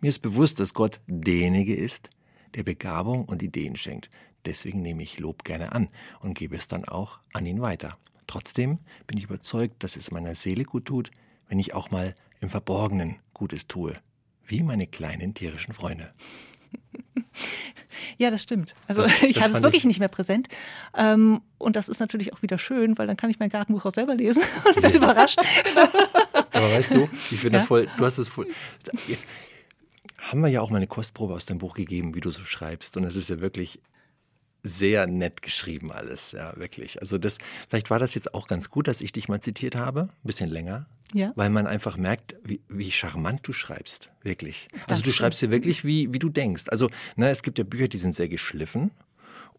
[0.02, 2.10] Mir ist bewusst, dass Gott derjenige ist,
[2.56, 4.10] der Begabung und Ideen schenkt.
[4.46, 5.88] Deswegen nehme ich Lob gerne an
[6.20, 7.98] und gebe es dann auch an ihn weiter.
[8.28, 11.12] Trotzdem bin ich überzeugt, dass es meiner Seele gut tut,
[11.48, 13.96] wenn ich auch mal im Verborgenen Gutes tue,
[14.46, 16.14] wie meine kleinen tierischen Freunde.
[18.18, 18.76] Ja, das stimmt.
[18.88, 20.48] Also das, ich hatte es wirklich ich nicht mehr präsent.
[20.96, 23.94] Ähm, und das ist natürlich auch wieder schön, weil dann kann ich mein Gartenbuch auch
[23.94, 24.42] selber lesen
[24.76, 25.40] und werde überrascht.
[26.52, 27.60] Aber weißt du, ich finde ja?
[27.60, 28.48] das voll, du hast das voll.
[29.08, 29.28] Jetzt
[30.18, 32.98] haben wir ja auch mal eine Kostprobe aus deinem Buch gegeben, wie du so schreibst.
[32.98, 33.80] Und es ist ja wirklich
[34.64, 37.02] sehr nett geschrieben alles, ja, wirklich.
[37.02, 37.38] Also das,
[37.70, 40.50] vielleicht war das jetzt auch ganz gut, dass ich dich mal zitiert habe, ein bisschen
[40.50, 41.34] länger, ja.
[41.36, 44.70] weil man einfach merkt, wie, wie charmant du schreibst, wirklich.
[44.72, 45.16] Also das du stimmt.
[45.16, 46.66] schreibst hier wirklich, wie, wie du denkst.
[46.70, 48.92] Also, ne, es gibt ja Bücher, die sind sehr geschliffen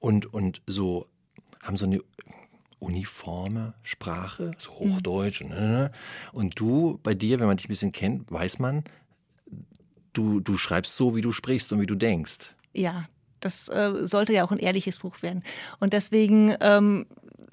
[0.01, 1.07] und, und so,
[1.63, 2.01] haben so eine
[2.79, 4.95] uniforme Sprache, so mhm.
[4.95, 5.43] Hochdeutsch.
[5.43, 5.51] Mhm.
[5.51, 5.93] Ne,
[6.33, 8.85] und du, bei dir, wenn man dich ein bisschen kennt, weiß man,
[10.15, 12.55] du, du schreibst so, wie du sprichst und wie du denkst.
[12.73, 13.07] Ja,
[13.41, 15.43] das äh, sollte ja auch ein ehrliches Buch werden.
[15.81, 17.07] Und deswegen, ähm,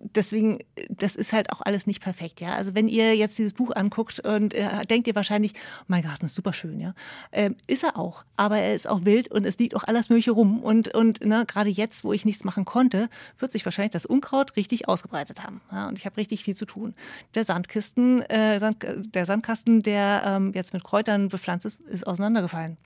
[0.04, 0.60] deswegen,
[0.90, 2.56] das ist halt auch alles nicht perfekt, ja.
[2.56, 6.26] Also wenn ihr jetzt dieses Buch anguckt und äh, denkt ihr wahrscheinlich, oh mein Garten
[6.26, 6.94] ist super schön, ja.
[7.32, 10.32] Ähm, ist er auch, aber er ist auch wild und es liegt auch alles Mögliche
[10.32, 10.60] rum.
[10.64, 13.10] Und, und ne, gerade jetzt, wo ich nichts machen konnte,
[13.40, 15.62] wird sich wahrscheinlich das Unkraut richtig ausgebreitet haben.
[15.72, 15.88] Ja?
[15.88, 16.96] Und ich habe richtig viel zu tun.
[17.36, 22.78] Der Sandkisten, äh, Sand, der Sandkasten, der ähm, jetzt mit Kräutern bepflanzt ist, ist auseinandergefallen.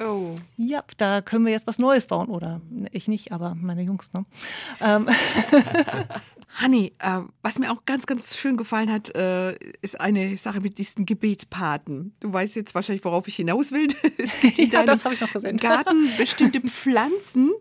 [0.00, 0.34] Oh.
[0.56, 2.28] Ja, da können wir jetzt was Neues bauen.
[2.28, 2.60] Oder
[2.92, 4.24] ich nicht, aber meine Jungs, ne?
[4.80, 5.08] Ähm.
[6.54, 10.78] Hanni, äh, was mir auch ganz, ganz schön gefallen hat, äh, ist eine Sache mit
[10.78, 12.14] diesen Gebetspaten.
[12.20, 13.88] Du weißt jetzt wahrscheinlich, worauf ich hinaus will.
[14.18, 15.60] es gibt in ja, das ich noch präsent.
[15.60, 17.52] Garten bestimmte Pflanzen,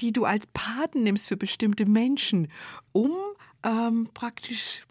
[0.00, 2.48] die du als Paten nimmst für bestimmte Menschen,
[2.92, 3.12] um
[3.62, 4.84] ähm, praktisch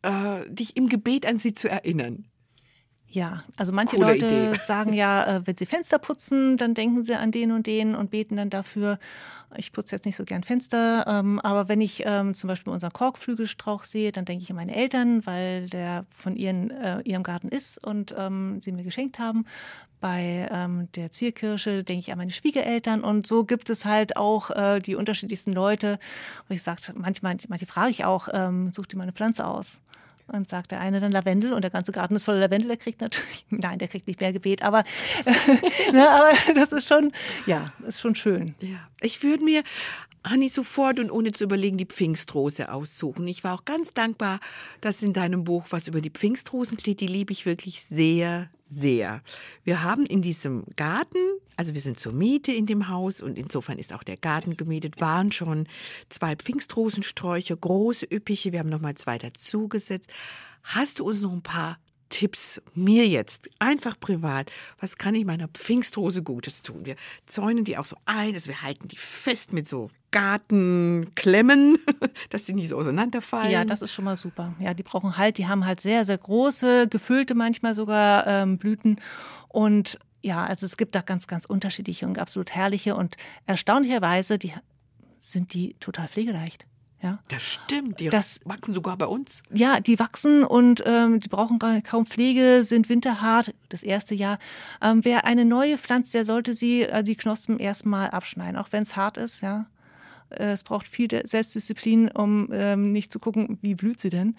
[0.00, 2.24] äh, dich im Gebet an sie zu erinnern.
[3.12, 4.56] Ja, also manche Coole Leute Idee.
[4.56, 8.10] sagen ja, äh, wenn sie Fenster putzen, dann denken sie an den und den und
[8.10, 8.98] beten dann dafür.
[9.58, 12.94] Ich putze jetzt nicht so gern Fenster, ähm, aber wenn ich ähm, zum Beispiel unseren
[12.94, 17.48] Korkflügelstrauch sehe, dann denke ich an meine Eltern, weil der von ihren, äh, ihrem Garten
[17.48, 19.44] ist und ähm, sie mir geschenkt haben.
[20.00, 20.48] Bei
[20.96, 24.96] der Zierkirsche denke ich an meine Schwiegereltern und so gibt es halt auch äh, die
[24.96, 26.00] unterschiedlichsten Leute.
[26.48, 28.26] Und ich sage, manchmal, manche frage ich auch,
[28.72, 29.80] such dir mal eine Pflanze aus.
[30.32, 32.68] Und sagt der eine dann Lavendel und der ganze Garten ist voller Lavendel.
[32.68, 34.82] Der kriegt natürlich, nein, der kriegt nicht mehr Gebet, aber,
[35.92, 37.12] ne, aber das ist schon,
[37.46, 38.54] ja, ist schon schön.
[38.60, 38.88] Ja.
[39.00, 39.62] Ich würde mir
[40.24, 43.26] Hanni sofort und ohne zu überlegen die Pfingstrose aussuchen.
[43.26, 44.38] Ich war auch ganz dankbar,
[44.80, 47.00] dass in deinem Buch was über die Pfingstrosen steht.
[47.00, 49.22] Die liebe ich wirklich sehr, sehr.
[49.64, 51.18] Wir haben in diesem Garten,
[51.56, 55.00] also wir sind zur Miete in dem Haus und insofern ist auch der Garten gemietet,
[55.00, 55.66] waren schon
[56.08, 58.52] zwei Pfingstrosensträucher, große, üppige.
[58.52, 60.10] Wir haben nochmal zwei dazugesetzt.
[60.62, 61.78] Hast du uns noch ein paar
[62.12, 66.84] Tipps mir jetzt, einfach privat, was kann ich meiner Pfingstrose Gutes tun?
[66.84, 66.96] Wir
[67.26, 71.78] zäunen die auch so ein, also wir halten die fest mit so Gartenklemmen,
[72.30, 73.50] dass die nicht so auseinanderfallen.
[73.50, 74.54] Ja, das ist schon mal super.
[74.60, 79.00] Ja, die brauchen halt, die haben halt sehr, sehr große, gefüllte manchmal sogar ähm, Blüten
[79.48, 83.16] und ja, also es gibt da ganz, ganz unterschiedliche und absolut herrliche und
[83.46, 84.52] erstaunlicherweise, die
[85.20, 86.66] sind die total pflegeleicht.
[87.02, 87.18] Ja.
[87.28, 89.42] Das stimmt, die Das- wachsen sogar bei uns.
[89.52, 94.38] Ja, die wachsen und ähm, die brauchen gar- kaum Pflege, sind winterhart das erste Jahr.
[94.80, 98.82] Ähm, wer eine neue pflanzt, der sollte sie äh, die Knospen erstmal abschneiden, auch wenn
[98.84, 99.40] es hart ist.
[99.42, 99.66] Ja,
[100.30, 104.34] Äh, es braucht viel Selbstdisziplin, um ähm, nicht zu gucken, wie blüht sie denn.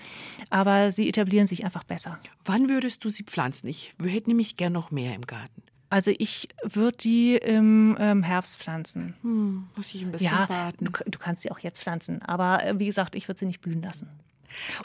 [0.49, 2.17] Aber sie etablieren sich einfach besser.
[2.45, 3.67] Wann würdest du sie pflanzen?
[3.67, 5.61] Ich hätte nämlich gern noch mehr im Garten.
[5.93, 9.13] Also ich würde die im ähm, Herbst pflanzen.
[9.21, 10.85] Hm, muss ich ein bisschen Ja, warten.
[10.85, 13.61] du, du kannst sie auch jetzt pflanzen, aber äh, wie gesagt, ich würde sie nicht
[13.61, 14.09] blühen lassen.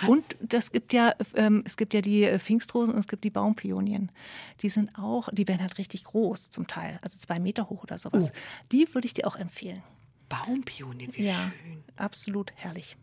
[0.06, 3.30] Und das gibt ja, ähm, es gibt ja die äh, Pfingstrosen und es gibt die
[3.30, 4.12] Baumpionien.
[4.60, 7.96] Die sind auch, die werden halt richtig groß zum Teil, also zwei Meter hoch oder
[7.96, 8.30] sowas.
[8.70, 9.82] Die würde ich dir auch empfehlen.
[10.28, 11.84] Baumpionien, wie ja, schön.
[11.96, 12.98] absolut herrlich.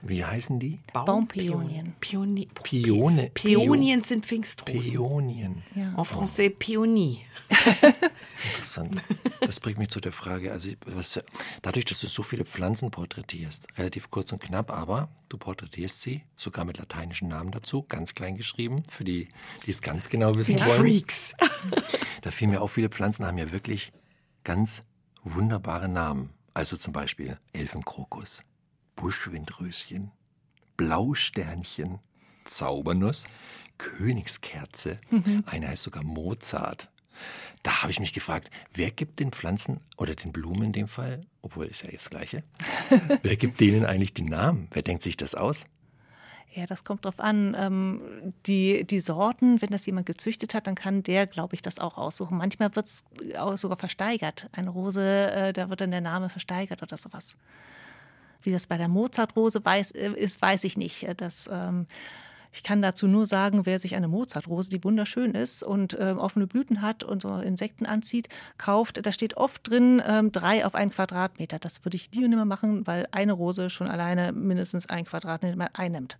[0.00, 0.78] Wie heißen die?
[0.92, 1.94] Baumpionien.
[1.98, 3.30] Pioni Pione.
[3.34, 4.80] Pionien sind Pfingstrosen.
[4.80, 5.62] Pionien.
[5.74, 5.94] Ja.
[5.96, 7.24] En français, Pionie.
[8.52, 9.02] Interessant.
[9.40, 11.20] Das bringt mich zu der Frage, also was,
[11.62, 16.22] dadurch, dass du so viele Pflanzen porträtierst, relativ kurz und knapp, aber du porträtierst sie
[16.36, 19.28] sogar mit lateinischen Namen dazu, ganz klein geschrieben, für die,
[19.66, 20.80] die es ganz genau wissen wollen.
[20.80, 21.34] Freaks.
[22.22, 23.92] Da fiel mir auf, viele Pflanzen haben ja wirklich
[24.42, 24.82] ganz
[25.22, 26.30] wunderbare Namen.
[26.52, 28.42] Also zum Beispiel Elfenkrokus,
[28.98, 30.10] Buschwindröschen,
[30.76, 32.00] Blausternchen,
[32.44, 33.24] Zaubernuss,
[33.78, 34.98] Königskerze.
[35.46, 36.90] Einer heißt sogar Mozart.
[37.62, 41.20] Da habe ich mich gefragt, wer gibt den Pflanzen oder den Blumen in dem Fall,
[41.42, 42.42] obwohl ist ja das Gleiche,
[43.22, 44.66] wer gibt denen eigentlich die Namen?
[44.72, 45.64] Wer denkt sich das aus?
[46.52, 47.54] Ja, das kommt drauf an.
[47.56, 51.78] Ähm, die, die Sorten, wenn das jemand gezüchtet hat, dann kann der, glaube ich, das
[51.78, 52.36] auch aussuchen.
[52.38, 53.04] Manchmal wird es
[53.60, 54.48] sogar versteigert.
[54.52, 57.36] Eine Rose, äh, da wird dann der Name versteigert oder sowas.
[58.42, 61.02] Wie das bei der Mozartrose weiß, äh, ist, weiß ich nicht.
[61.04, 61.86] Äh, Das, ähm,
[62.52, 66.46] ich kann dazu nur sagen, wer sich eine Mozartrose, die wunderschön ist und ähm, offene
[66.46, 69.04] Blüten hat und so Insekten anzieht, kauft.
[69.04, 71.58] Da steht oft drin ähm, drei auf einen Quadratmeter.
[71.58, 75.68] Das würde ich nie und nimmer machen, weil eine Rose schon alleine mindestens ein Quadratmeter
[75.74, 76.18] einnimmt.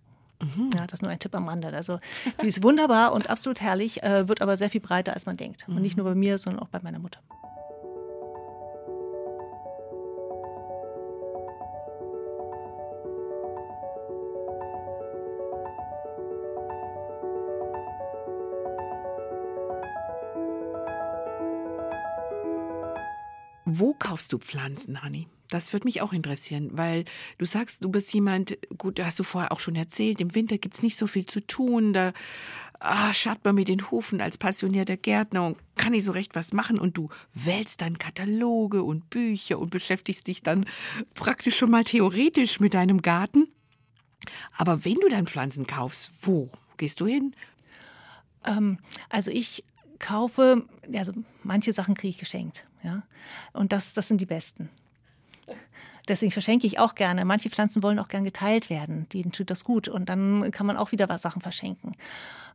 [0.73, 1.67] Ja, das ist nur ein Tipp am Rande.
[1.73, 1.99] Also
[2.41, 5.65] die ist wunderbar und absolut herrlich, äh, wird aber sehr viel breiter, als man denkt.
[5.67, 7.19] Und nicht nur bei mir, sondern auch bei meiner Mutter.
[23.79, 25.27] Wo kaufst du Pflanzen, Hanni?
[25.47, 27.05] Das würde mich auch interessieren, weil
[27.37, 30.83] du sagst, du bist jemand, gut, hast du vorher auch schon erzählt, im Winter gibt's
[30.83, 32.11] nicht so viel zu tun, da
[32.81, 36.51] ah, schaut man mit den Hufen als passionierter Gärtner und kann nicht so recht was
[36.51, 40.65] machen und du wählst dann Kataloge und Bücher und beschäftigst dich dann
[41.13, 43.47] praktisch schon mal theoretisch mit deinem Garten.
[44.57, 47.33] Aber wenn du dann Pflanzen kaufst, wo gehst du hin?
[48.45, 49.63] Ähm, also ich
[49.99, 51.13] kaufe, also
[51.43, 53.03] manche Sachen kriege ich geschenkt, ja.
[53.53, 54.69] Und das, das sind die besten.
[56.07, 57.23] Deswegen verschenke ich auch gerne.
[57.23, 59.07] Manche Pflanzen wollen auch gern geteilt werden.
[59.09, 59.87] Denen tut das gut.
[59.87, 61.93] Und dann kann man auch wieder was Sachen verschenken.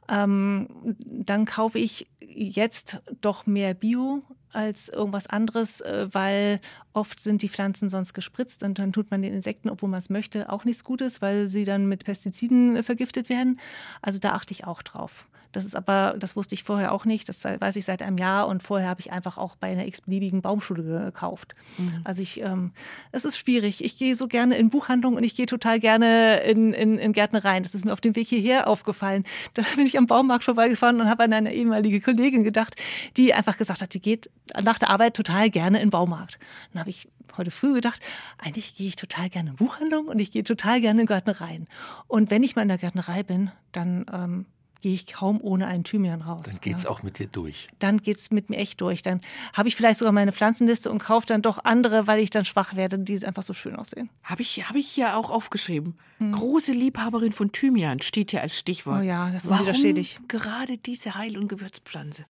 [0.08, 0.68] Ähm,
[1.06, 4.22] dann kaufe ich jetzt doch mehr Bio
[4.52, 6.60] als irgendwas anderes, äh, weil
[6.92, 10.10] oft sind die Pflanzen sonst gespritzt und dann tut man den Insekten, obwohl man es
[10.10, 13.58] möchte, auch nichts Gutes, weil sie dann mit Pestiziden äh, vergiftet werden.
[14.02, 15.26] Also da achte ich auch drauf.
[15.54, 18.48] Das ist aber, das wusste ich vorher auch nicht, das weiß ich seit einem Jahr
[18.48, 21.54] und vorher habe ich einfach auch bei einer x-beliebigen Baumschule gekauft.
[22.02, 22.72] Also ich, ähm,
[23.12, 23.84] es ist schwierig.
[23.84, 27.62] Ich gehe so gerne in Buchhandlungen und ich gehe total gerne in, in, in Gärtnereien.
[27.62, 29.24] Das ist mir auf dem Weg hierher aufgefallen.
[29.54, 32.74] Da bin ich am Baumarkt vorbeigefahren und habe an eine ehemalige Kollegin gedacht,
[33.16, 34.30] die einfach gesagt hat, die geht
[34.60, 36.40] nach der Arbeit total gerne in den Baumarkt.
[36.72, 38.00] Dann habe ich heute früh gedacht,
[38.38, 41.66] eigentlich gehe ich total gerne in Buchhandlungen und ich gehe total gerne in Gärtnereien.
[42.08, 44.46] Und wenn ich mal in der Gärtnerei bin, dann ähm,
[44.84, 46.42] gehe ich kaum ohne einen Thymian raus.
[46.44, 46.90] Dann geht's ja.
[46.90, 47.68] auch mit dir durch.
[47.78, 49.00] Dann geht's mit mir echt durch.
[49.00, 49.22] Dann
[49.54, 52.76] habe ich vielleicht sogar meine Pflanzenliste und kaufe dann doch andere, weil ich dann schwach
[52.76, 54.10] werde, die einfach so schön aussehen.
[54.22, 55.96] Habe ich, hab ich hier auch aufgeschrieben.
[56.32, 59.00] Große Liebhaberin von Thymian steht hier als Stichwort.
[59.00, 60.20] Oh ja, das Warum widerstehe ich.
[60.28, 62.26] gerade diese Heil- und Gewürzpflanze?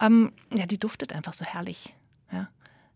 [0.00, 1.94] Ähm, ja, die duftet einfach so herrlich.
[2.32, 2.48] Ja.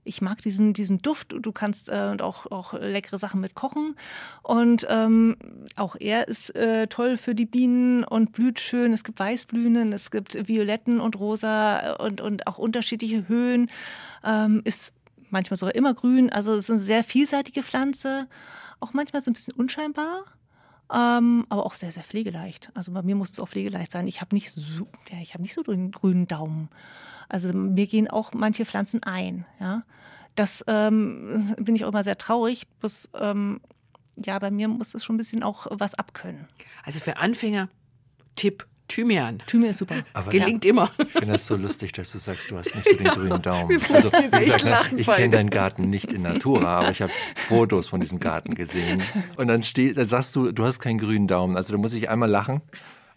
[0.06, 1.34] Ich mag diesen, diesen Duft.
[1.38, 3.96] Du kannst äh, und auch, auch leckere Sachen mit kochen.
[4.42, 5.36] Und ähm,
[5.76, 8.92] auch er ist äh, toll für die Bienen und blüht schön.
[8.92, 13.70] Es gibt Weißblühnen, es gibt Violetten und Rosa und, und auch unterschiedliche Höhen.
[14.24, 14.94] Ähm, ist
[15.30, 16.30] manchmal sogar immer grün.
[16.30, 18.28] Also es ist eine sehr vielseitige Pflanze.
[18.80, 20.24] Auch manchmal so ein bisschen unscheinbar.
[20.92, 22.70] Ähm, aber auch sehr, sehr pflegeleicht.
[22.74, 24.06] Also bei mir muss es auch pflegeleicht sein.
[24.06, 24.62] Ich habe nicht so,
[25.10, 26.68] ja, ich habe nicht so den grünen Daumen.
[27.28, 29.44] Also mir gehen auch manche Pflanzen ein.
[29.60, 29.82] Ja,
[30.34, 32.66] das ähm, bin ich auch immer sehr traurig.
[32.80, 33.60] Bis, ähm,
[34.16, 36.48] ja, bei mir muss es schon ein bisschen auch was abkönnen.
[36.84, 37.68] Also für Anfänger,
[38.34, 39.42] Tipp, Thymian.
[39.46, 39.96] Thymian ist super.
[40.12, 40.90] Aber Gelingt immer.
[40.98, 43.70] Ich finde das so lustig, dass du sagst, du hast nicht so den grünen Daumen.
[43.70, 47.12] Echt gesagt, ich kenne deinen Garten nicht in Natura, aber ich habe
[47.48, 49.02] Fotos von diesem Garten gesehen.
[49.36, 51.56] Und dann steht, da sagst du, du hast keinen grünen Daumen.
[51.56, 52.62] Also da muss ich einmal lachen.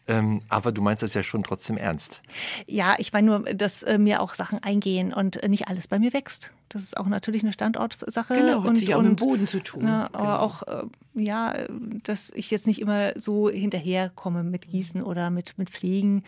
[0.10, 2.22] Ähm, aber du meinst das ja schon trotzdem ernst.
[2.66, 6.00] Ja, ich meine nur, dass äh, mir auch Sachen eingehen und äh, nicht alles bei
[6.00, 6.52] mir wächst.
[6.68, 8.34] Das ist auch natürlich eine Standortsache.
[8.34, 9.84] Genau, hat und, sich auch und, mit dem Boden zu tun.
[9.84, 10.24] Ne, Genau.
[10.24, 10.84] aber auch, äh,
[11.14, 11.68] ja, äh,
[12.04, 16.24] dass ich jetzt nicht immer so hinterherkomme mit Gießen oder mit, mit Pflegen.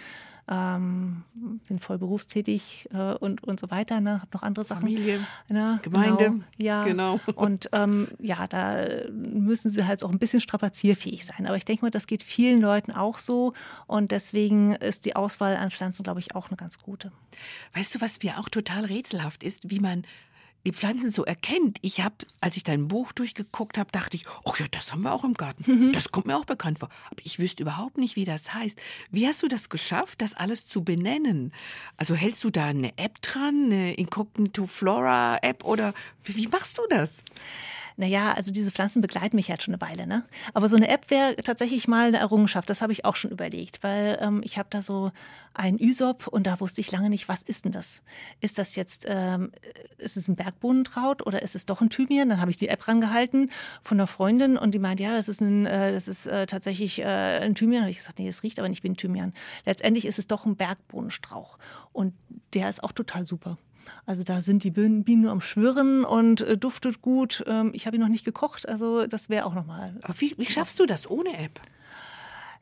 [0.52, 1.24] Ähm,
[1.68, 4.22] bin voll berufstätig äh, und, und so weiter, ne?
[4.22, 4.82] Hab noch andere Sachen.
[4.82, 5.80] Familie, ne?
[5.82, 6.84] Gemeinde, Genau, ja.
[6.84, 7.20] genau.
[7.36, 11.48] Und ähm, ja, da müssen sie halt auch ein bisschen strapazierfähig sein.
[11.48, 13.54] Aber ich denke mal, das geht vielen Leuten auch so.
[13.88, 17.14] Und deswegen ist die Auswahl an Pflanzen, glaube ich, auch eine ganz gute.
[17.74, 20.04] Weißt du, was mir auch total rätselhaft ist, wie man
[20.66, 21.78] die Pflanzen so erkennt.
[21.82, 25.14] Ich habe, als ich dein Buch durchgeguckt habe, dachte ich, oh ja, das haben wir
[25.14, 25.92] auch im Garten.
[25.92, 26.90] Das kommt mir auch bekannt vor.
[27.10, 28.80] Aber ich wüsste überhaupt nicht, wie das heißt.
[29.10, 31.54] Wie hast du das geschafft, das alles zu benennen?
[31.98, 35.94] Also hältst du da eine App dran, eine Incognito Flora App oder
[36.24, 37.24] wie machst du das?
[38.02, 40.26] Naja, also diese Pflanzen begleiten mich halt schon eine Weile, ne?
[40.56, 42.68] Aber so eine App wäre tatsächlich mal eine Errungenschaft.
[42.68, 45.12] Das habe ich auch schon überlegt, weil ähm, ich habe da so
[45.54, 48.02] ein Ysop und da wusste ich lange nicht, was ist denn das?
[48.40, 49.52] Ist das jetzt, ähm,
[50.00, 52.30] ist es ein Bergbohnentraut oder ist es doch ein Thymian?
[52.30, 53.52] Dann habe ich die App rangehalten
[53.84, 57.02] von einer Freundin und die meint, ja, das ist ein, äh, das ist äh, tatsächlich
[57.02, 57.84] äh, ein Thymian.
[57.84, 59.32] Habe ich gesagt, nee, das riecht aber nicht wie ein Thymian.
[59.64, 61.60] Letztendlich ist es doch ein Bergbohnenstrauch
[61.94, 62.16] und
[62.56, 63.60] der ist auch total super.
[64.06, 67.44] Also da sind die Bienen nur am Schwirren und äh, duftet gut.
[67.48, 69.96] Ähm, ich habe ihn noch nicht gekocht, also das wäre auch nochmal.
[70.04, 71.60] Aber wie, wie schaffst du das ohne App?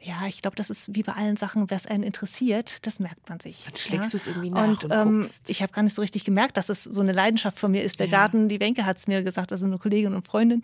[0.01, 3.41] Ja, ich glaube, das ist wie bei allen Sachen, was einen interessiert, das merkt man
[3.41, 3.65] sich.
[3.65, 4.17] Dann schlägst ja?
[4.17, 6.85] du's irgendwie nach Und und ähm, ich habe gar nicht so richtig gemerkt, dass es
[6.85, 7.99] so eine Leidenschaft von mir ist.
[7.99, 10.63] Der Garten, die Wenke hat es mir gesagt, also eine Kollegin und Freundin,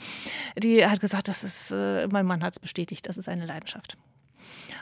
[0.58, 3.98] die hat gesagt, das ist, äh, mein Mann hat es bestätigt, das ist eine Leidenschaft.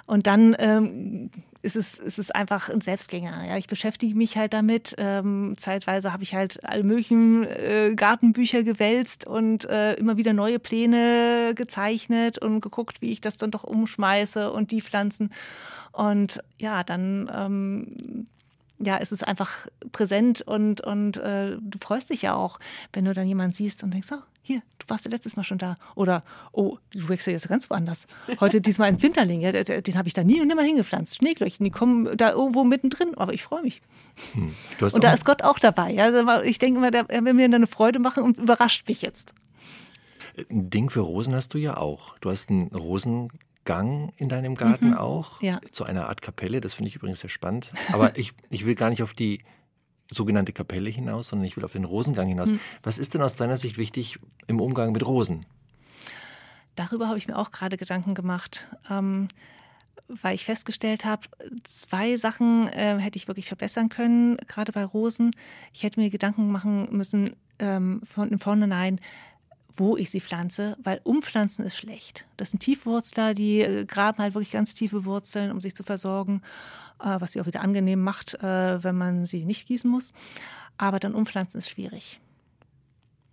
[0.05, 1.31] Und dann ähm,
[1.61, 3.45] ist, es, ist es einfach ein Selbstgänger.
[3.47, 3.57] Ja?
[3.57, 4.95] Ich beschäftige mich halt damit.
[4.97, 10.59] Ähm, zeitweise habe ich halt alle möglichen äh, Gartenbücher gewälzt und äh, immer wieder neue
[10.59, 15.31] Pläne gezeichnet und geguckt, wie ich das dann doch umschmeiße und die Pflanzen.
[15.93, 18.27] Und ja, dann ähm,
[18.85, 22.59] ja, es ist einfach präsent und, und äh, du freust dich ja auch,
[22.93, 25.57] wenn du dann jemanden siehst und denkst, oh, hier, du warst ja letztes Mal schon
[25.57, 25.77] da.
[25.95, 28.07] Oder, oh, du wächst ja jetzt ganz woanders.
[28.41, 31.15] Heute diesmal ein Winterling, ja, den, habe ich da nie und nimmer hingepflanzt.
[31.15, 33.81] Schneeglöckchen, die kommen da irgendwo mittendrin, aber ich freue mich.
[34.81, 35.91] Hast Und da ist Gott auch dabei.
[35.91, 36.41] Ja?
[36.43, 39.33] Ich denke immer, der, er will mir eine Freude machen und überrascht mich jetzt.
[40.49, 42.17] Ein Ding für Rosen hast du ja auch.
[42.19, 42.69] Du hast einen
[43.63, 45.41] Rosengang in deinem Garten auch.
[45.41, 45.59] ja.
[45.71, 46.61] Zu einer Art Kapelle.
[46.61, 47.71] Das finde ich übrigens sehr spannend.
[47.91, 49.43] Aber ich, ich will gar nicht auf die
[50.11, 52.49] sogenannte Kapelle hinaus, sondern ich will auf den Rosengang hinaus.
[52.83, 55.45] Was ist denn aus deiner Sicht wichtig im Umgang mit Rosen?
[56.75, 59.27] Darüber habe ich mir auch gerade Gedanken gemacht, ähm,
[60.07, 61.27] weil ich festgestellt habe,
[61.63, 65.31] zwei Sachen äh, hätte ich wirklich verbessern können, gerade bei Rosen.
[65.71, 68.99] Ich hätte mir Gedanken machen müssen ähm, von Vornherein,
[69.75, 72.25] wo ich sie pflanze, weil umpflanzen ist schlecht.
[72.37, 76.41] Das sind Tiefwurzler, die äh, graben halt wirklich ganz tiefe Wurzeln, um sich zu versorgen,
[76.99, 80.13] äh, was sie auch wieder angenehm macht, äh, wenn man sie nicht gießen muss.
[80.77, 82.19] Aber dann umpflanzen ist schwierig.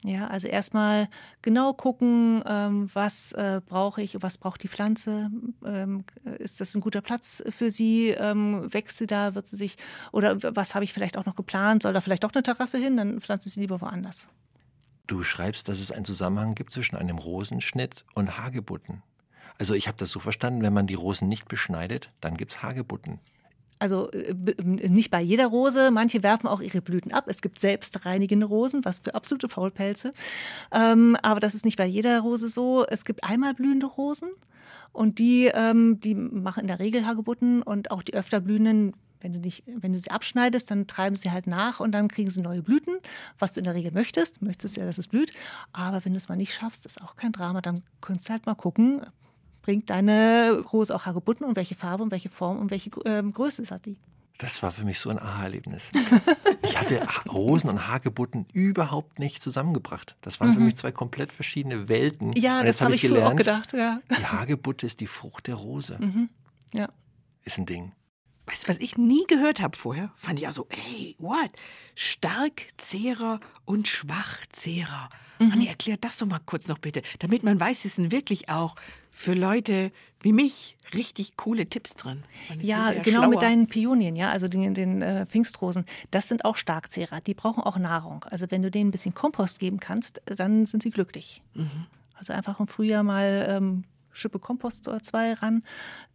[0.02, 1.10] Ja, also erstmal
[1.42, 3.34] genau gucken, ähm, was
[3.66, 5.30] brauche ich, was braucht die Pflanze,
[5.62, 6.04] ähm,
[6.38, 9.76] ist das ein guter Platz für sie, ähm, wächst sie da, wird sie sich,
[10.10, 12.96] oder was habe ich vielleicht auch noch geplant, soll da vielleicht doch eine Terrasse hin,
[12.96, 14.26] dann pflanze ich sie lieber woanders.
[15.10, 19.02] Du schreibst, dass es einen Zusammenhang gibt zwischen einem Rosenschnitt und Hagebutten.
[19.58, 22.62] Also ich habe das so verstanden, wenn man die Rosen nicht beschneidet, dann gibt es
[22.62, 23.18] Hagebutten.
[23.80, 24.32] Also äh,
[24.62, 27.24] nicht bei jeder Rose, manche werfen auch ihre Blüten ab.
[27.26, 30.12] Es gibt selbstreinigende Rosen, was für absolute Faulpelze.
[30.70, 32.86] Ähm, aber das ist nicht bei jeder Rose so.
[32.86, 34.28] Es gibt einmal blühende Rosen
[34.92, 39.32] und die, ähm, die machen in der Regel Hagebutten und auch die öfter blühenden, wenn
[39.32, 42.40] du, nicht, wenn du sie abschneidest, dann treiben sie halt nach und dann kriegen sie
[42.40, 42.96] neue Blüten,
[43.38, 44.42] was du in der Regel möchtest.
[44.42, 45.32] Möchtest ja, dass es blüht.
[45.72, 47.60] Aber wenn du es mal nicht schaffst, ist auch kein Drama.
[47.60, 49.02] Dann kannst du halt mal gucken,
[49.62, 53.62] bringt deine Rose auch Hagebutten und welche Farbe und welche Form und welche ähm, Größe
[53.70, 53.98] hat die?
[54.38, 55.90] Das war für mich so ein Aha-Erlebnis.
[56.62, 60.16] Ich hatte Ha- Rosen und Hagebutten überhaupt nicht zusammengebracht.
[60.20, 62.28] Das waren für mich zwei komplett verschiedene Welten.
[62.28, 62.34] Mhm.
[62.36, 63.72] Ja, und das habe habe ich früher auch gedacht.
[63.72, 63.98] Ja.
[64.18, 65.98] Die Hagebutte ist die Frucht der Rose.
[66.72, 66.88] ja.
[67.42, 67.92] Ist ein Ding.
[68.50, 70.10] Weißt du, was ich nie gehört habe vorher?
[70.16, 71.50] Fand ich also, ey, what?
[71.94, 75.08] Starkzehrer und Schwachzehrer.
[75.38, 75.52] Mhm.
[75.52, 78.74] Anni, erklär das doch mal kurz noch bitte, damit man weiß, es sind wirklich auch
[79.12, 82.24] für Leute wie mich richtig coole Tipps drin.
[82.60, 83.40] Ja, ja genau mit schlauer.
[83.40, 85.84] deinen Pionien, ja, also den, den äh, Pfingstrosen.
[86.10, 87.20] Das sind auch Starkzehrer.
[87.20, 88.24] Die brauchen auch Nahrung.
[88.24, 91.42] Also wenn du denen ein bisschen Kompost geben kannst, dann sind sie glücklich.
[92.14, 95.62] Also einfach im Frühjahr mal ähm, Schippe Kompost oder zwei ran,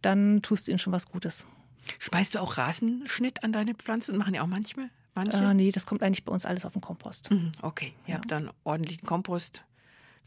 [0.02, 1.46] dann tust du ihnen schon was Gutes.
[1.98, 4.16] Schmeißt du auch Rasenschnitt an deine Pflanzen?
[4.16, 4.90] Machen die auch manchmal?
[5.14, 5.36] Manche?
[5.38, 7.30] Äh, nee, das kommt eigentlich bei uns alles auf den Kompost.
[7.30, 9.64] Mhm, okay, ihr habt dann ordentlichen Kompost,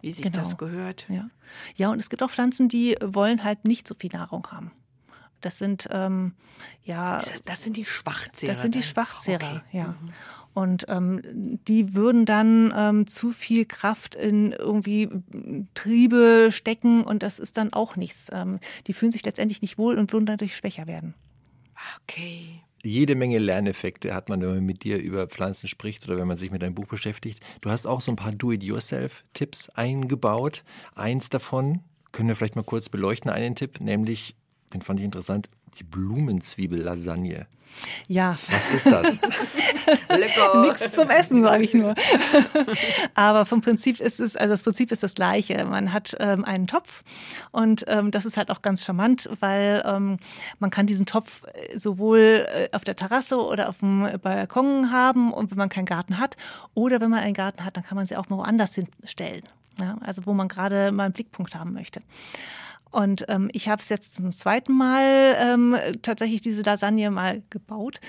[0.01, 0.37] wie sich Genau.
[0.39, 1.05] das gehört.
[1.09, 1.29] Ja.
[1.75, 4.71] ja, und es gibt auch Pflanzen, die wollen halt nicht so viel Nahrung haben.
[5.41, 6.33] Das sind, ähm,
[6.83, 8.51] ja, Das, das sind die Schwachzehrer.
[8.51, 8.87] das sind die dann.
[8.87, 9.77] Schwachzehrer, Okay.
[9.77, 9.95] ja.
[10.55, 11.21] Und ähm,
[11.67, 15.07] die würden dann ähm, zu viel Kraft in irgendwie
[15.75, 18.27] Triebe stecken und das ist dann auch nichts.
[18.33, 21.13] Ähm, die fühlen sich letztendlich nicht wohl und würden dadurch schwächer werden.
[22.03, 22.61] Okay.
[22.83, 26.37] Jede Menge Lerneffekte hat man, wenn man mit dir über Pflanzen spricht oder wenn man
[26.37, 27.43] sich mit deinem Buch beschäftigt.
[27.61, 30.63] Du hast auch so ein paar Do-it-yourself-Tipps eingebaut.
[30.95, 34.35] Eins davon können wir vielleicht mal kurz beleuchten, einen Tipp, nämlich,
[34.73, 37.47] den fand ich interessant, die Blumenzwiebel-Lasagne.
[38.07, 39.19] Ja, Was ist das?
[40.09, 40.61] Lecker.
[40.61, 41.93] Nichts zum Essen, sage ich nur.
[43.13, 45.63] Aber vom Prinzip ist es, also das Prinzip ist das gleiche.
[45.65, 47.03] Man hat ähm, einen Topf
[47.51, 50.17] und ähm, das ist halt auch ganz charmant, weil ähm,
[50.59, 55.31] man kann diesen Topf äh, sowohl äh, auf der Terrasse oder auf dem Balkon haben
[55.31, 56.35] und wenn man keinen Garten hat
[56.73, 59.43] oder wenn man einen Garten hat, dann kann man sie auch mal woanders hinstellen.
[59.79, 62.01] Ja, also wo man gerade mal einen Blickpunkt haben möchte.
[62.91, 67.99] Und ähm, ich habe es jetzt zum zweiten Mal ähm, tatsächlich diese Lasagne mal gebaut.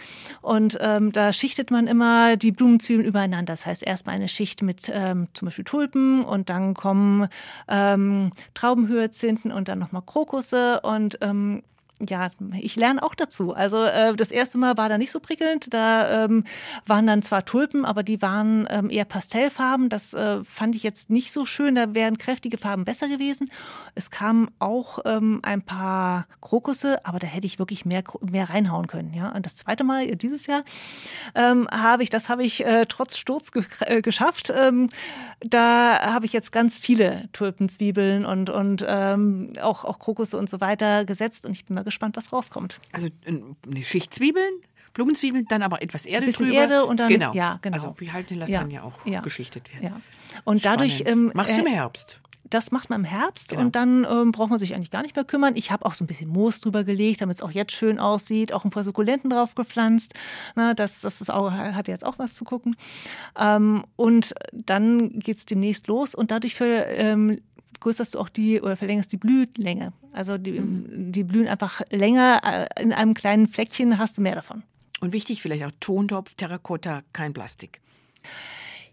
[0.41, 3.53] Und ähm, da schichtet man immer die Blumenzwiebeln übereinander.
[3.53, 7.28] Das heißt erstmal eine Schicht mit ähm, zum Beispiel Tulpen und dann kommen
[7.68, 11.62] ähm, Traubenhyazinthen und dann nochmal Krokusse und ähm,
[12.09, 13.53] ja, ich lerne auch dazu.
[13.53, 15.72] Also äh, das erste Mal war da nicht so prickelnd.
[15.72, 16.44] Da ähm,
[16.86, 19.88] waren dann zwar Tulpen, aber die waren ähm, eher Pastellfarben.
[19.88, 21.74] Das äh, fand ich jetzt nicht so schön.
[21.74, 23.51] Da wären kräftige Farben besser gewesen.
[23.94, 28.86] Es kamen auch ähm, ein paar Krokusse, aber da hätte ich wirklich mehr, mehr reinhauen
[28.86, 29.12] können.
[29.12, 30.64] Ja, und das zweite Mal äh, dieses Jahr
[31.34, 34.53] ähm, habe ich, das habe ich äh, trotz Sturz ge äh, geschafft.
[34.57, 34.88] Ähm,
[35.41, 40.61] da habe ich jetzt ganz viele Tulpenzwiebeln und und ähm, auch auch Krokusse und so
[40.61, 42.78] weiter gesetzt und ich bin mal gespannt, was rauskommt.
[42.93, 44.53] Also äh, eine Schicht Zwiebeln,
[44.93, 46.59] Blumenzwiebeln, dann aber etwas Erde Bisschen drüber.
[46.61, 47.32] Erde und dann- genau.
[47.32, 47.74] ja, genau.
[47.76, 49.20] Also wie halt eine Lasagne Ja, auch ja.
[49.20, 49.84] geschichtet wird.
[49.84, 50.01] Ja.
[50.45, 51.30] Und dadurch Spannend.
[51.30, 52.20] ähm, Machst du äh, im Herbst?
[52.51, 53.62] Das macht man im Herbst Genau.
[53.62, 55.55] und dann ähm, braucht man sich eigentlich gar nicht mehr kümmern.
[55.57, 58.53] Ich habe auch so ein bisschen Moos drüber gelegt, damit es auch jetzt schön aussieht.
[58.53, 60.14] Auch ein paar Sukkulenten drauf gepflanzt.
[60.57, 62.76] Na, das, das ist auch, hat jetzt auch was zu gucken.
[63.38, 67.40] Ähm, und dann geht's demnächst los und dadurch für, ähm,
[67.78, 69.92] größerst du auch die oder verlängerst die Blühlänge.
[70.12, 72.40] Also die, die blühen einfach länger.
[72.76, 74.64] Äh, In einem kleinen Fleckchen hast du mehr davon.
[75.01, 77.80] Und wichtig vielleicht auch Tontopf, Terrakotta, kein Plastik.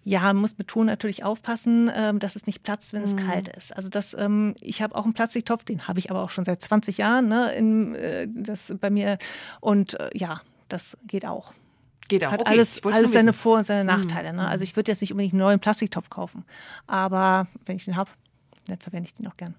[0.08, 3.50] Ja, man muss mit Ton natürlich aufpassen, ähm, dass es nicht platzt, wenn es kalt
[3.50, 3.76] ist.
[3.76, 6.62] Also das, ähm, ich habe auch einen Plastiktopf, den habe ich aber auch schon seit
[6.62, 9.18] 20 Jahren, ne, in, äh, das bei mir.
[9.60, 10.40] Und äh, ja,
[10.70, 11.52] das geht auch.
[12.08, 12.32] Geht auch.
[12.32, 13.34] Hat okay, alles, alles seine.
[13.34, 14.32] Vor- und seine Nachteile.
[14.32, 14.48] Ne?
[14.48, 16.46] Also ich würde jetzt nicht unbedingt einen neuen Plastiktopf kaufen.
[16.86, 18.10] Aber wenn ich den habe,
[18.68, 19.56] dann verwende ich den auch gern.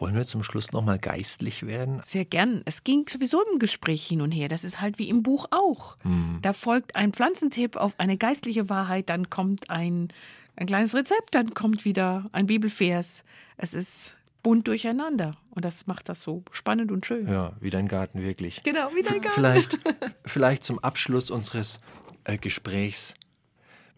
[0.00, 2.02] Wollen wir zum Schluss nochmal geistlich werden?
[2.06, 2.62] Sehr gern.
[2.64, 4.48] Es ging sowieso im Gespräch hin und her.
[4.48, 5.96] Das ist halt wie im Buch auch.
[6.40, 10.08] Da folgt ein Pflanzentipp auf eine geistliche Wahrheit, dann kommt ein,
[10.56, 13.24] ein kleines Rezept, dann kommt wieder ein Bibelvers.
[13.58, 17.28] Es ist bunt durcheinander und das macht das so spannend und schön.
[17.28, 18.62] Ja, wie dein Garten wirklich.
[18.62, 19.34] Genau, wie dein Garten.
[19.34, 19.78] Vielleicht,
[20.24, 21.78] vielleicht zum Abschluss unseres
[22.24, 23.14] äh, Gesprächs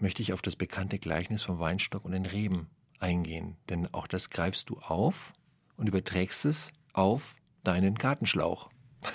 [0.01, 3.57] möchte ich auf das bekannte Gleichnis vom Weinstock und den Reben eingehen.
[3.69, 5.33] Denn auch das greifst du auf
[5.83, 8.71] und überträgst es auf deinen Gartenschlauch.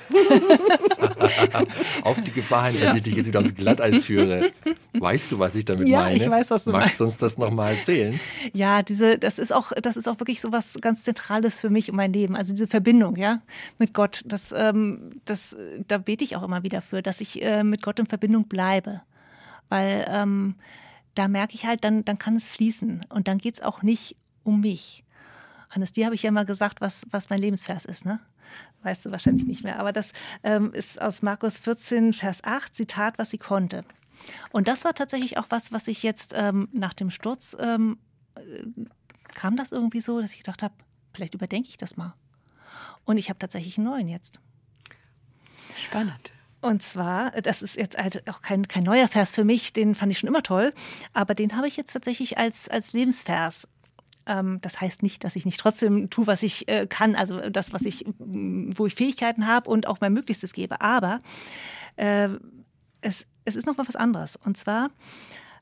[2.02, 4.52] auf die Gefahr hin, dass ich dich jetzt wieder aufs Glatteis führe.
[4.92, 6.16] Weißt du, was ich damit Ja, meine?
[6.18, 8.20] ich weiß, was du Magst du uns das nochmal erzählen?
[8.52, 11.90] Ja, diese, das ist auch, das ist auch wirklich so was ganz Zentrales für mich
[11.90, 12.36] und mein Leben.
[12.36, 13.42] Also diese Verbindung, ja,
[13.78, 14.24] mit Gott.
[14.26, 15.56] Das, ähm, das,
[15.88, 19.04] da bete ich auch immer wieder für, dass ich äh, mit Gott in Verbindung bleibe.
[19.70, 20.56] Weil ähm,
[21.16, 23.06] da merke ich halt, dann, dann kann es fließen.
[23.08, 25.06] Und dann geht's auch nicht um mich.
[25.70, 28.20] Hannes, dir habe ich ja mal gesagt, was, was mein Lebensvers ist, ne?
[28.84, 29.80] Weißt du wahrscheinlich nicht mehr.
[29.80, 30.12] Aber das
[30.44, 33.84] ähm, ist aus Markus 14, Vers 8, Zitat, was sie konnte.
[34.52, 37.98] Und das war tatsächlich auch was, was ich jetzt ähm, nach dem Sturz ähm,
[39.34, 40.74] kam das irgendwie so, dass ich gedacht habe,
[41.14, 42.14] vielleicht überdenke ich das mal.
[43.06, 44.40] Und ich habe tatsächlich einen neuen jetzt.
[45.78, 46.32] Spannend.
[46.60, 50.12] Und zwar, das ist jetzt halt auch kein, kein neuer Vers für mich, den fand
[50.12, 50.74] ich schon immer toll,
[51.14, 53.68] aber den habe ich jetzt tatsächlich als, als Lebensvers.
[54.28, 57.74] Ähm, das heißt nicht, dass ich nicht trotzdem tue, was ich äh, kann, also das,
[57.74, 60.82] was ich, m, wo ich Fähigkeiten habe und auch mein Möglichstes gebe.
[60.82, 61.20] Aber
[61.96, 62.30] äh,
[63.02, 64.36] es, es ist noch mal was anderes.
[64.36, 64.90] Und zwar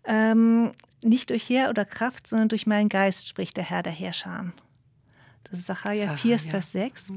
[0.03, 4.51] ähm, nicht durch Heer oder Kraft, sondern durch meinen Geist spricht der Herr der Herrscher.
[5.43, 6.51] Das ist Sacharja 4, Sacharja.
[6.51, 7.13] Vers 6.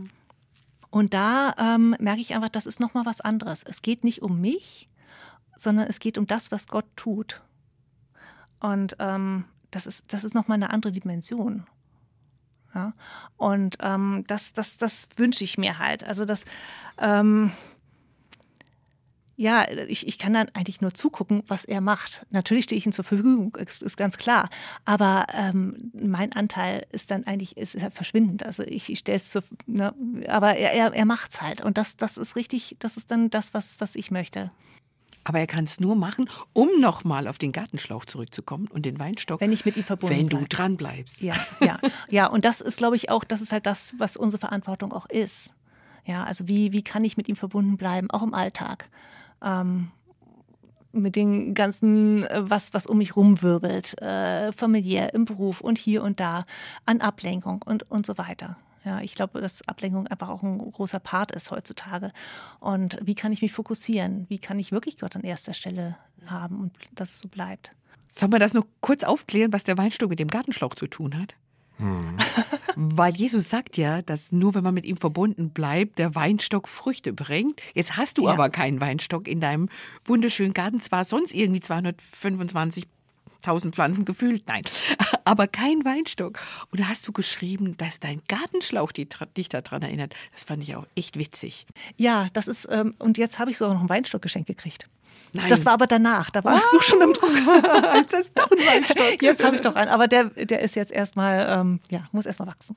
[0.91, 3.63] Und da ähm, merke ich einfach, das ist noch mal was anderes.
[3.63, 4.89] Es geht nicht um mich,
[5.57, 7.43] sondern es geht um das, was Gott tut.
[8.61, 11.67] Und ähm, das ist, das ist noch mal eine andere Dimension.
[12.75, 12.93] Ja?
[13.37, 16.05] Und ähm, das, das, das wünsche ich mir halt.
[16.05, 16.45] Also das,
[16.99, 17.53] ähm,
[19.41, 22.27] Ja, ich, ich kann dann eigentlich nur zugucken, was er macht.
[22.31, 24.51] Natürlich stehe ich ihm zur Verfügung, ist, ist ganz klar.
[24.85, 28.45] Aber ähm, mein Anteil ist dann eigentlich ist halt verschwindend.
[28.45, 29.95] Also ich, ich stelle es zur, ne,
[30.27, 31.61] aber er, er, er macht es halt.
[31.61, 34.51] Und das, das ist richtig, das ist dann das, was, was ich möchte.
[35.25, 39.41] Aber er kann es nur machen, um nochmal auf den Gartenschlauch zurückzukommen und den Weinstock.
[39.41, 40.51] Wenn ich mit ihm verbunden Wenn du bleib.
[40.51, 41.21] dran bleibst.
[41.21, 41.79] Ja, ja,
[42.11, 42.27] ja.
[42.27, 45.53] Und das ist, glaube ich, auch, das ist halt das, was unsere Verantwortung auch ist.
[46.05, 48.89] Ja, also wie, wie kann ich mit ihm verbunden bleiben, auch im Alltag?
[49.45, 49.91] Ähm,
[50.93, 56.03] mit den ganzen, äh, was, was um mich rumwirbelt, äh, familiär, im Beruf und hier
[56.03, 56.45] und da,
[56.87, 58.57] an Ablenkung und, und so weiter.
[58.89, 62.11] Ja, ich glaube, dass Ablenkung einfach auch ein großer Part ist heutzutage.
[62.59, 64.25] Und wie kann ich mich fokussieren?
[64.31, 67.73] Wie kann ich wirklich Gott an erster Stelle haben und dass es so bleibt?
[68.09, 71.35] Sollen wir das nur kurz aufklären, was der Weinstock mit dem Gartenschlauch zu tun hat?
[72.77, 77.13] Weil Jesus sagt ja, dass nur wenn man mit ihm verbunden bleibt, der Weinstock Früchte
[77.13, 77.61] bringt.
[77.75, 78.33] Jetzt hast du Ja.
[78.33, 79.69] aber keinen Weinstock in deinem
[80.05, 80.81] wunderschönen Garten.
[80.81, 81.61] Zwar sonst irgendwie
[83.45, 84.63] 225.000 Pflanzen gefühlt, nein,
[85.25, 86.41] aber kein Weinstock.
[86.71, 90.15] Und da hast du geschrieben, dass dein Gartenschlauch die, dich daran erinnert.
[90.33, 91.67] Das fand ich auch echt witzig.
[91.97, 94.89] Ja, das ist, ähm, und jetzt habe ich sogar noch einen Weinstock geschenkt gekriegt.
[95.33, 95.49] Nein.
[95.49, 97.31] Das war aber danach, da war das Buch schon im Druck.
[97.95, 98.97] Jetzt du doch einen Weinstock.
[99.23, 102.49] Jetzt habe ich doch einen, aber der, der ist jetzt erstmal, ähm, ja, muss erstmal
[102.49, 102.77] wachsen.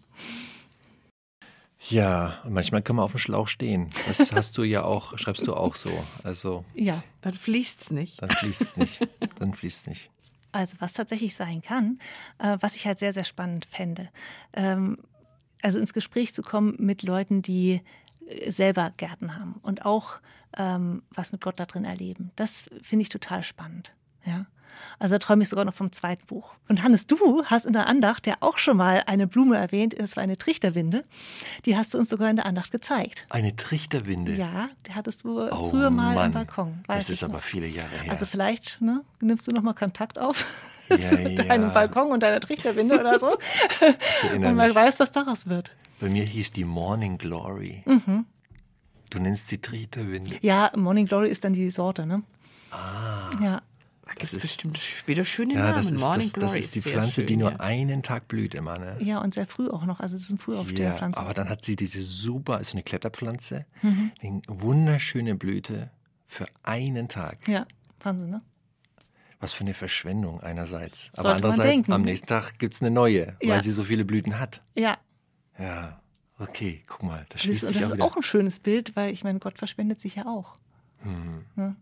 [1.89, 3.89] Ja, und manchmal kann man auf dem Schlauch stehen.
[4.07, 5.91] Das hast du ja auch, schreibst du auch so.
[6.23, 8.21] Also Ja, Dann fließt's nicht.
[8.21, 8.99] dann fließt es nicht.
[9.39, 10.09] Dann fließt es nicht.
[10.51, 11.99] Also was tatsächlich sein kann,
[12.39, 14.09] äh, was ich halt sehr, sehr spannend fände,
[14.53, 14.97] ähm,
[15.61, 17.81] also ins Gespräch zu kommen mit Leuten, die
[18.27, 20.19] äh, selber Gärten haben und auch
[20.57, 22.31] ähm, was mit Gott da drin erleben.
[22.35, 23.93] Das finde ich total spannend.
[24.25, 24.45] Ja.
[24.99, 26.53] Also da träume ich sogar noch vom zweiten Buch.
[26.67, 30.15] Und Hannes, du hast in der Andacht ja auch schon mal eine Blume erwähnt, es
[30.15, 31.03] war eine Trichterwinde.
[31.65, 33.25] Die hast du uns sogar in der Andacht gezeigt.
[33.29, 34.33] Eine Trichterwinde.
[34.35, 36.25] Ja, die hattest du Oh, früher mal Mann.
[36.27, 36.83] am Balkon.
[36.87, 37.41] Das ist aber noch.
[37.41, 38.11] viele Jahre her.
[38.11, 40.45] Also vielleicht ne, nimmst du noch mal Kontakt auf
[40.89, 41.69] Ja, zu deinem ja.
[41.69, 43.37] Balkon und deiner Trichterwinde oder so.
[44.33, 44.75] und man mich.
[44.75, 45.71] weiß, was daraus wird.
[46.01, 47.83] Bei mir hieß die Morning Glory.
[49.09, 50.37] Du nennst sie Trichterwinde.
[50.41, 52.23] Ja, Morning Glory ist dann die Sorte, ne?
[53.41, 53.61] Ja,
[54.13, 55.75] Da gibt es ist- bestimmt wieder schöne Ja, Namen.
[55.77, 57.59] das ist, Morning das, das Glory ist die Pflanze, schön, die nur ja.
[57.61, 58.77] einen Tag blüht immer.
[58.77, 58.97] Ne?
[58.99, 59.99] ja, und sehr früh auch noch.
[60.01, 61.21] Also es sind Frühaufsteherpflanzen.
[61.23, 64.11] aber dann hat sie diese super, ist so eine Kletterpflanze, Mhm.
[64.21, 65.91] eine wunderschöne Blüte
[66.27, 67.47] für einen Tag.
[67.47, 67.65] ja,
[68.03, 68.41] Wahnsinn, ne?
[69.39, 71.05] Was für eine Verschwendung einerseits.
[71.05, 73.55] Sollte aber andererseits, am nächsten Tag gibt es eine neue, Ja.
[73.55, 74.61] weil sie so viele Blüten hat.
[74.75, 74.97] Ja,
[75.57, 75.99] Ja,
[76.37, 78.03] okay, guck mal, das das, ist, das auch ist wieder.
[78.05, 80.53] auch ein schönes Bild, weil ich meine, Gott verschwendet sich ja auch.
[81.57, 81.75] Ja,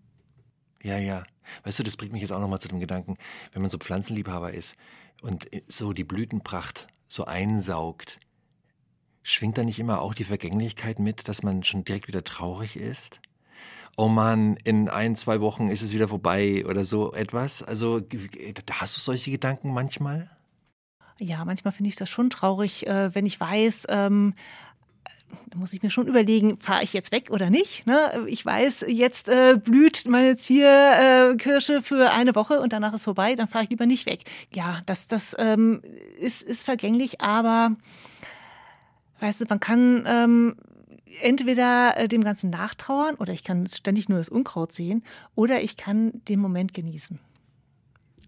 [0.84, 1.24] ja.
[1.64, 3.18] Weißt du, das bringt mich jetzt auch nochmal zu dem Gedanken,
[3.54, 4.76] wenn man so Pflanzenliebhaber ist
[5.22, 8.20] und so die Blütenpracht so einsaugt,
[9.24, 13.20] schwingt da nicht immer auch die Vergänglichkeit mit, dass man schon direkt wieder traurig ist?
[13.98, 17.64] Oh Mann, in ein, zwei Wochen ist es wieder vorbei oder so etwas.
[17.64, 18.02] Also
[18.72, 20.30] hast du solche Gedanken manchmal?
[21.20, 24.36] Ja, manchmal finde ich das schon traurig, äh, wenn ich weiß, ähm,
[25.50, 27.86] da muss ich mir schon überlegen, fahre ich jetzt weg oder nicht?
[27.88, 28.26] Ne?
[28.28, 33.48] Ich weiß, jetzt äh, blüht meine Zierkirsche für eine Woche und danach ist vorbei, dann
[33.48, 34.24] fahre ich lieber nicht weg.
[34.54, 35.82] Ja, das, das ähm,
[36.20, 37.76] ist, ist vergänglich, aber
[39.20, 40.56] weißt du, man kann ähm,
[41.22, 45.04] entweder äh, dem Ganzen nachtrauern oder ich kann ständig nur das Unkraut sehen
[45.36, 47.20] oder ich kann den Moment genießen.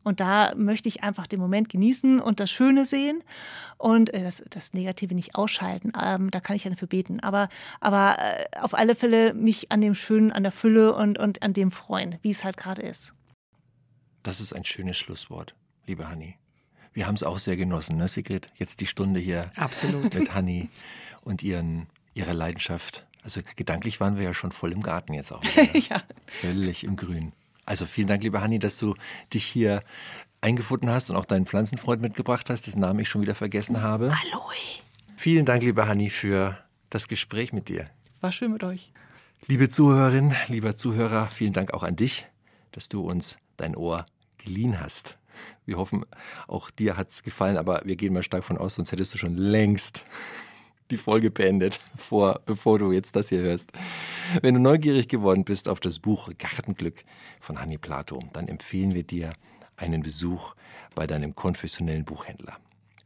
[0.04, 3.24] Und da möchte ich einfach den Moment genießen und das Schöne sehen
[3.78, 5.92] und äh, das, das Negative nicht ausschalten.
[6.02, 7.20] Ähm, da kann ich ja dafür beten.
[7.20, 7.50] Aber,
[7.80, 11.54] aber äh, auf alle Fälle mich an dem Schönen, an der Fülle und, und an
[11.54, 13.14] dem freuen, wie es halt gerade ist.
[14.24, 16.38] Das ist ein schönes Schlusswort, liebe Hanni.
[16.94, 18.50] Wir haben es auch sehr genossen, ne, Sigrid?
[18.56, 20.14] Jetzt die Stunde hier Absolut.
[20.14, 20.70] mit Hanni
[21.22, 23.08] und ihren, ihrer Leidenschaft.
[23.24, 25.44] Also gedanklich waren wir ja schon voll im Garten jetzt auch.
[25.90, 26.02] Ja.
[26.28, 27.34] Völlig im Grün.
[27.72, 28.96] Also vielen Dank, liebe Hanni, dass du
[29.34, 29.82] dich hier
[30.42, 34.08] eingefunden hast und auch deinen Pflanzenfreund mitgebracht hast, dessen Namen ich schon wieder vergessen habe.
[34.08, 34.82] Aloe.
[35.16, 36.58] Vielen Dank, liebe Hanni, für
[36.90, 37.90] das Gespräch mit dir.
[38.20, 38.92] War schön mit euch.
[39.48, 42.28] Liebe Zuhörerin, lieber Zuhörer, vielen Dank auch an dich,
[42.74, 44.06] dass du uns dein Ohr
[44.38, 45.18] geliehen hast.
[45.66, 46.04] Wir hoffen,
[46.50, 49.38] auch dir hat's gefallen, aber wir gehen mal stark von aus, sonst hättest du schon
[49.38, 50.04] längst
[50.92, 53.72] die Folge beendet, vor, bevor du jetzt das hier hörst.
[54.42, 57.04] Wenn du neugierig geworden bist auf das Buch Gartenglück
[57.40, 59.34] von Hanni Plato, dann empfehlen wir dir
[59.78, 60.56] einen Besuch
[60.94, 62.58] bei deinem konfessionellen Buchhändler.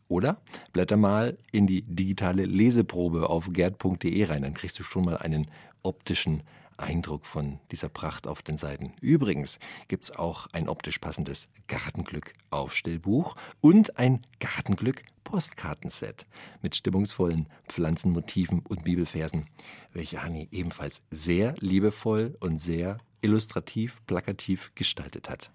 [0.08, 0.38] Oder
[0.74, 5.48] blätter mal in die digitale Leseprobe auf gerd.de rein, dann kriegst du schon mal einen
[5.82, 6.44] optischen
[6.78, 8.94] Eindruck von dieser Pracht auf den Seiten.
[9.02, 16.26] Übrigens gibt's auch ein optisch passendes Gartenglück-Aufstellbuch und ein Gartenglück-Postkartenset
[16.62, 19.48] mit stimmungsvollen Pflanzenmotiven und Bibelversen,
[19.94, 25.52] welche Hanni ebenfalls sehr liebevoll und sehr illustrativ, plakativ gestaltet hat.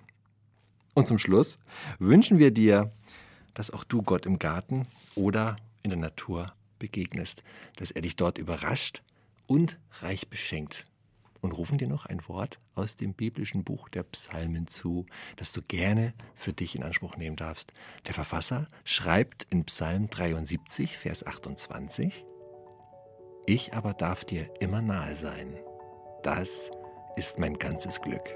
[0.94, 1.58] Und zum Schluss
[1.98, 2.92] wünschen wir dir,
[3.56, 4.86] dass auch du Gott im Garten
[5.16, 7.42] oder in der Natur begegnest,
[7.78, 9.02] dass er dich dort überrascht
[9.48, 10.86] und reich beschenkt
[11.44, 15.62] und rufen dir noch ein Wort aus dem biblischen Buch der Psalmen zu, das du
[15.62, 17.74] gerne für dich in Anspruch nehmen darfst.
[18.08, 22.26] Der Verfasser schreibt in Psalm 73, Vers 28,
[23.46, 25.54] Ich aber darf dir immer nahe sein.
[26.24, 26.72] Das
[27.18, 28.34] ist mein ganzes Glück.